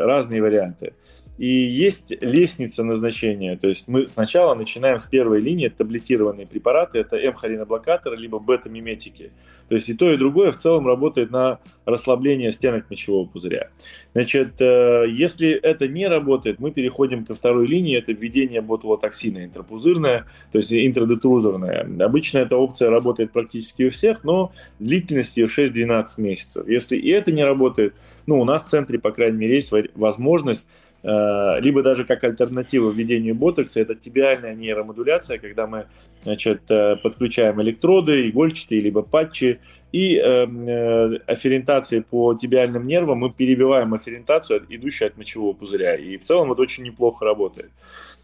[0.05, 0.93] разные варианты.
[1.39, 3.57] И есть лестница назначения.
[3.57, 9.31] То есть мы сначала начинаем с первой линии, таблетированные препараты, это М-холиноблокаторы, либо бета-миметики.
[9.69, 13.71] То есть и то, и другое в целом работает на расслабление стенок мочевого пузыря.
[14.15, 20.27] Значит, э, если это не работает, мы переходим ко второй линии, это введение ботулотоксина интрапузырное,
[20.53, 21.87] то есть интрадетурузорное.
[22.01, 26.67] Обычно эта опция работает практически у всех, но длительность ее 6-12 месяцев.
[26.67, 27.95] Если и это не работает,
[28.27, 30.65] ну, у нас в центре, по крайней мере, есть возможность
[31.03, 35.87] либо даже как альтернатива введению ботокса, это тибиальная нейромодуляция, когда мы
[36.25, 39.61] значит, э, подключаем электроды, игольчатые, либо патчи,
[39.93, 45.95] и э, афферентацией по тибиальным нервам мы перебиваем афферентацию, идущую от мочевого пузыря.
[45.95, 47.71] И в целом это очень неплохо работает.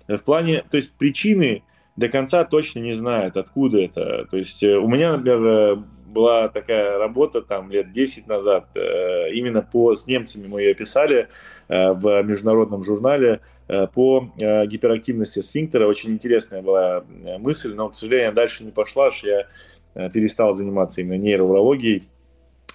[0.09, 1.63] В плане, то есть причины
[1.97, 4.27] до конца точно не знают, откуда это.
[4.31, 9.97] То есть у меня, например, была такая работа там лет 10 назад, э, именно по,
[9.97, 11.29] с немцами мы ее писали
[11.69, 15.87] э, в международном журнале э, по гиперактивности сфинктера.
[15.87, 17.05] Очень интересная была
[17.39, 22.05] мысль, но, к сожалению, дальше не пошла, что я перестал заниматься именно нейроурологией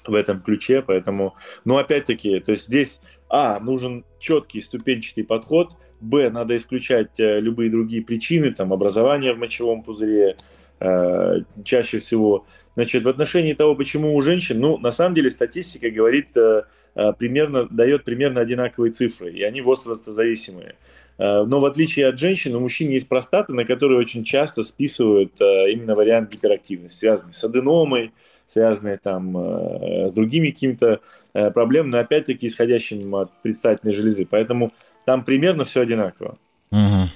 [0.06, 6.30] в этом ключе, поэтому, но опять-таки, то есть здесь, а, нужен четкий ступенчатый подход, б,
[6.30, 10.36] надо исключать любые другие причины, там, образование в мочевом пузыре,
[10.80, 12.46] Э, чаще всего.
[12.76, 17.14] Значит, в отношении того, почему у женщин, ну, на самом деле статистика говорит, э, э,
[17.18, 20.76] примерно, дает примерно одинаковые цифры, и они возрастозависимые.
[21.20, 25.96] Но в отличие от женщин, у мужчин есть простаты, на которые очень часто списывают именно
[25.96, 28.12] вариант гиперактивности, связанный с аденомой,
[28.46, 31.00] связанные там с другими какими-то
[31.34, 34.28] проблемами, но опять-таки исходящими от предстательной железы.
[34.30, 34.74] Поэтому
[35.08, 36.38] там примерно все одинаково.
[36.72, 37.10] Угу.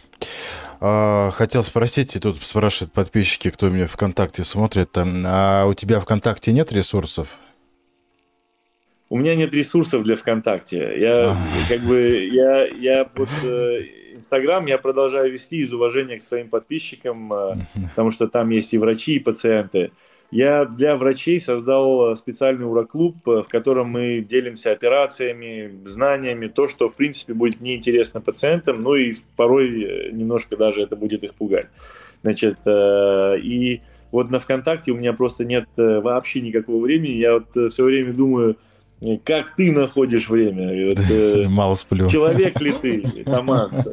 [0.80, 6.54] А, хотел спросить, и тут спрашивают подписчики, кто меня ВКонтакте смотрит, а у тебя ВКонтакте
[6.54, 7.38] нет ресурсов?
[9.10, 11.02] У меня нет ресурсов для ВКонтакте.
[11.02, 11.36] Я
[11.68, 13.82] как бы я я вот э,
[14.14, 17.56] Инстаграм я продолжаю вести из уважения к своим подписчикам, э,
[17.90, 19.92] потому что там есть и врачи, и пациенты.
[20.32, 26.70] Я для врачей создал э, специальный уроклуб, э, в котором мы делимся операциями, знаниями, то,
[26.70, 31.36] что, в принципе, будет неинтересно пациентам, ну и порой э, немножко даже это будет их
[31.36, 31.68] пугать.
[32.24, 37.14] Значит, и вот на ВКонтакте у меня просто нет вообще никакого времени.
[37.14, 38.58] Я вот все время думаю,
[39.24, 40.96] как ты находишь время?
[41.50, 42.10] Мало сплю.
[42.10, 43.72] Человек ли ты, Томас?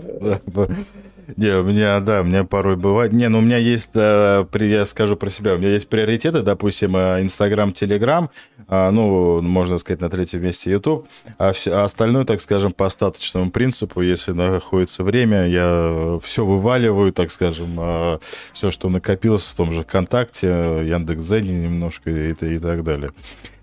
[1.37, 3.13] Не, у меня, да, у меня порой бывает.
[3.13, 6.97] Не, ну у меня есть, э, я скажу про себя, у меня есть приоритеты, допустим,
[6.97, 8.31] э, Инстаграм, Телеграм,
[8.67, 11.07] а, ну, можно сказать, на третьем месте YouTube,
[11.37, 17.31] а, а остальное, так скажем, по остаточному принципу, если находится время, я все вываливаю, так
[17.31, 18.21] скажем, а,
[18.55, 23.11] все, что накопилось в том же ВКонтакте, Яндекс.Зене немножко и, и так далее.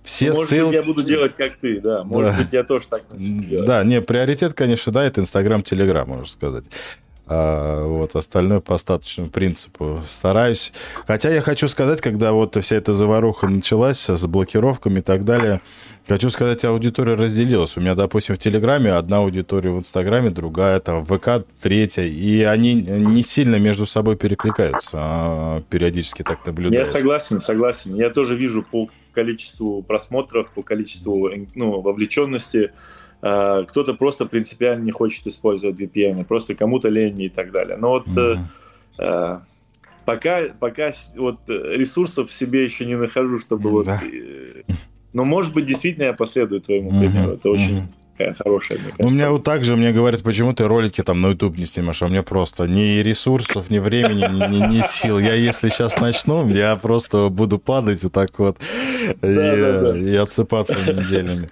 [0.06, 0.68] Все Может ссыл...
[0.68, 2.04] быть, я буду делать как ты, да.
[2.04, 2.38] Может да.
[2.38, 6.66] быть, я тоже так начну Да, не, приоритет, конечно, да, это Инстаграм, Телеграм, можно сказать.
[7.26, 10.72] А, вот, остальное по остаточному принципу стараюсь.
[11.08, 15.60] Хотя я хочу сказать, когда вот вся эта заваруха началась с блокировками и так далее,
[16.08, 17.78] хочу сказать, аудитория разделилась.
[17.78, 22.44] У меня, допустим, в Телеграме одна аудитория, в Инстаграме другая, там, в ВК третья, и
[22.44, 26.80] они не сильно между собой перекликаются, а периодически так наблюдаю.
[26.80, 27.96] Я согласен, согласен.
[27.96, 32.72] Я тоже вижу по количеству просмотров, по количеству ну, вовлеченности,
[33.22, 37.78] а, кто-то просто принципиально не хочет использовать VPN, просто кому-то лень и так далее.
[37.78, 39.40] Но вот mm-hmm.
[40.06, 43.86] пока, пока вот ресурсов в себе еще не нахожу, чтобы вот...
[43.86, 44.00] Да.
[45.16, 47.32] Но, может быть, действительно я последую твоему примеру.
[47.32, 47.36] Mm-hmm.
[47.36, 47.88] Это очень...
[48.18, 48.78] Такая хорошая.
[48.78, 49.06] Мне кажется.
[49.06, 52.02] У меня вот так же мне говорят, почему ты ролики там на YouTube не снимаешь,
[52.02, 55.20] а у меня просто ни ресурсов, ни времени, ни, ни, ни сил.
[55.20, 58.58] Я если сейчас начну, я просто буду падать вот так вот
[59.22, 61.50] и, и отсыпаться неделями.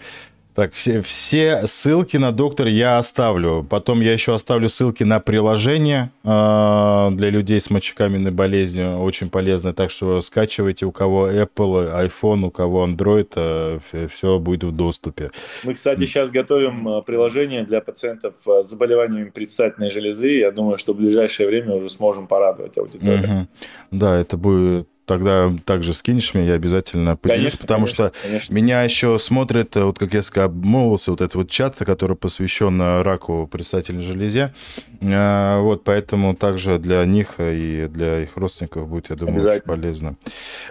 [0.55, 3.65] Так, все, все ссылки на доктор я оставлю.
[3.67, 8.99] Потом я еще оставлю ссылки на приложение э, для людей с мочекаменной болезнью.
[8.99, 9.73] Очень полезно.
[9.73, 13.29] Так что скачивайте у кого Apple, iPhone, у кого Android.
[13.35, 15.31] Э, все будет в доступе.
[15.63, 20.29] Мы, кстати, сейчас готовим э, приложение для пациентов с заболеваниями предстательной железы.
[20.29, 23.23] Я думаю, что в ближайшее время уже сможем порадовать аудиторию.
[23.23, 23.47] Угу.
[23.91, 28.53] Да, это будет тогда также скинешь мне, я обязательно поделюсь, конечно, потому конечно, что конечно.
[28.53, 33.47] меня еще смотрит, вот как я сказал, обмолвился, вот этот вот чат, который посвящен раку
[33.51, 34.53] предстательной железе.
[35.01, 40.15] А, вот, поэтому также для них и для их родственников будет, я думаю, очень полезно.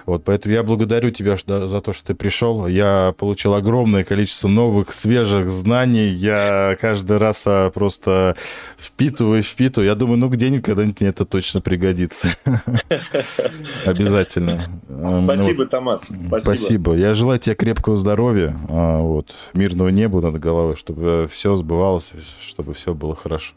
[0.06, 2.66] Вот, поэтому я благодарю тебя за то, что ты пришел.
[2.66, 6.08] Я получил огромное количество новых, свежих знаний.
[6.08, 8.36] Я каждый раз просто
[8.78, 9.88] впитываю, впитываю.
[9.88, 12.28] Я думаю, ну где-нибудь когда-нибудь мне это точно пригодится.
[13.84, 14.66] Обязательно обязательно.
[15.24, 16.02] Спасибо, Томас.
[16.02, 16.40] Спасибо.
[16.40, 16.94] Спасибо.
[16.94, 22.74] Я желаю тебе крепкого здоровья, а, вот, мирного неба над головой, чтобы все сбывалось, чтобы
[22.74, 23.54] все было хорошо.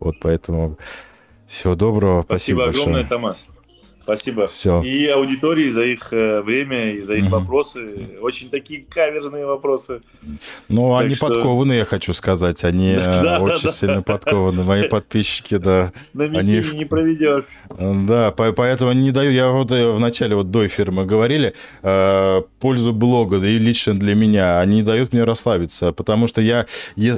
[0.00, 0.76] Вот поэтому
[1.46, 2.22] всего доброго.
[2.22, 3.06] Спасибо, спасибо огромное, большое.
[3.06, 3.46] Томас.
[4.04, 4.46] Спасибо.
[4.48, 4.82] Все.
[4.82, 7.28] И аудитории за их э, время и за их mm-hmm.
[7.30, 8.18] вопросы.
[8.20, 10.02] Очень такие каверзные вопросы.
[10.68, 11.26] Ну, так они что...
[11.26, 12.64] подкованы, я хочу сказать.
[12.64, 14.02] Они да, очень да, сильно да.
[14.02, 14.62] подкованы.
[14.62, 15.92] Мои подписчики, да.
[16.12, 16.62] На они...
[16.74, 17.44] не проведешь.
[17.78, 19.30] Да, поэтому не даю.
[19.30, 23.94] Я вот э, в начале, вот до эфира мы говорили, э, пользу блога, и лично
[23.94, 26.66] для меня, они не дают мне расслабиться, потому что я...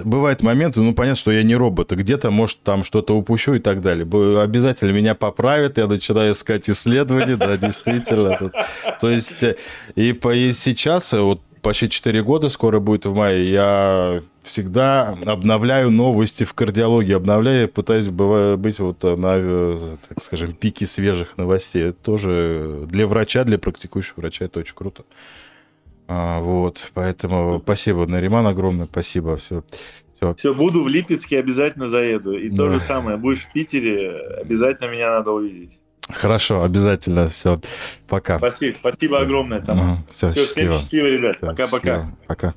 [0.05, 3.81] Бывают моменты, ну, понятно, что я не робот, где-то, может, там что-то упущу и так
[3.81, 4.07] далее.
[4.41, 8.53] Обязательно меня поправят, я начинаю искать исследований, да, действительно.
[9.01, 9.57] То есть, э,
[9.95, 15.17] и, по, и сейчас, э, вот почти 4 года скоро будет в мае, я всегда
[15.27, 21.89] обновляю новости в кардиологии, обновляю, пытаюсь быть вот на, э, так скажем, пике свежих новостей.
[21.89, 25.05] Это тоже для врача, для практикующего врача это очень круто.
[26.09, 29.37] А, вот, поэтому спасибо, Нариман, огромное спасибо.
[29.37, 29.65] Все.
[30.17, 30.35] Все.
[30.35, 32.33] Все, буду в Липецке, обязательно заеду.
[32.33, 32.57] И да.
[32.57, 35.79] то же самое, будешь в Питере, обязательно меня надо увидеть.
[36.09, 37.29] Хорошо, обязательно.
[37.29, 37.61] Все,
[38.09, 38.39] пока.
[38.39, 39.99] Спасибо, спасибо огромное, Томас.
[40.09, 40.73] Все, все счастливо.
[40.73, 41.39] Всем счастливо, ребят.
[41.41, 42.13] Пока-пока.
[42.27, 42.55] Пока.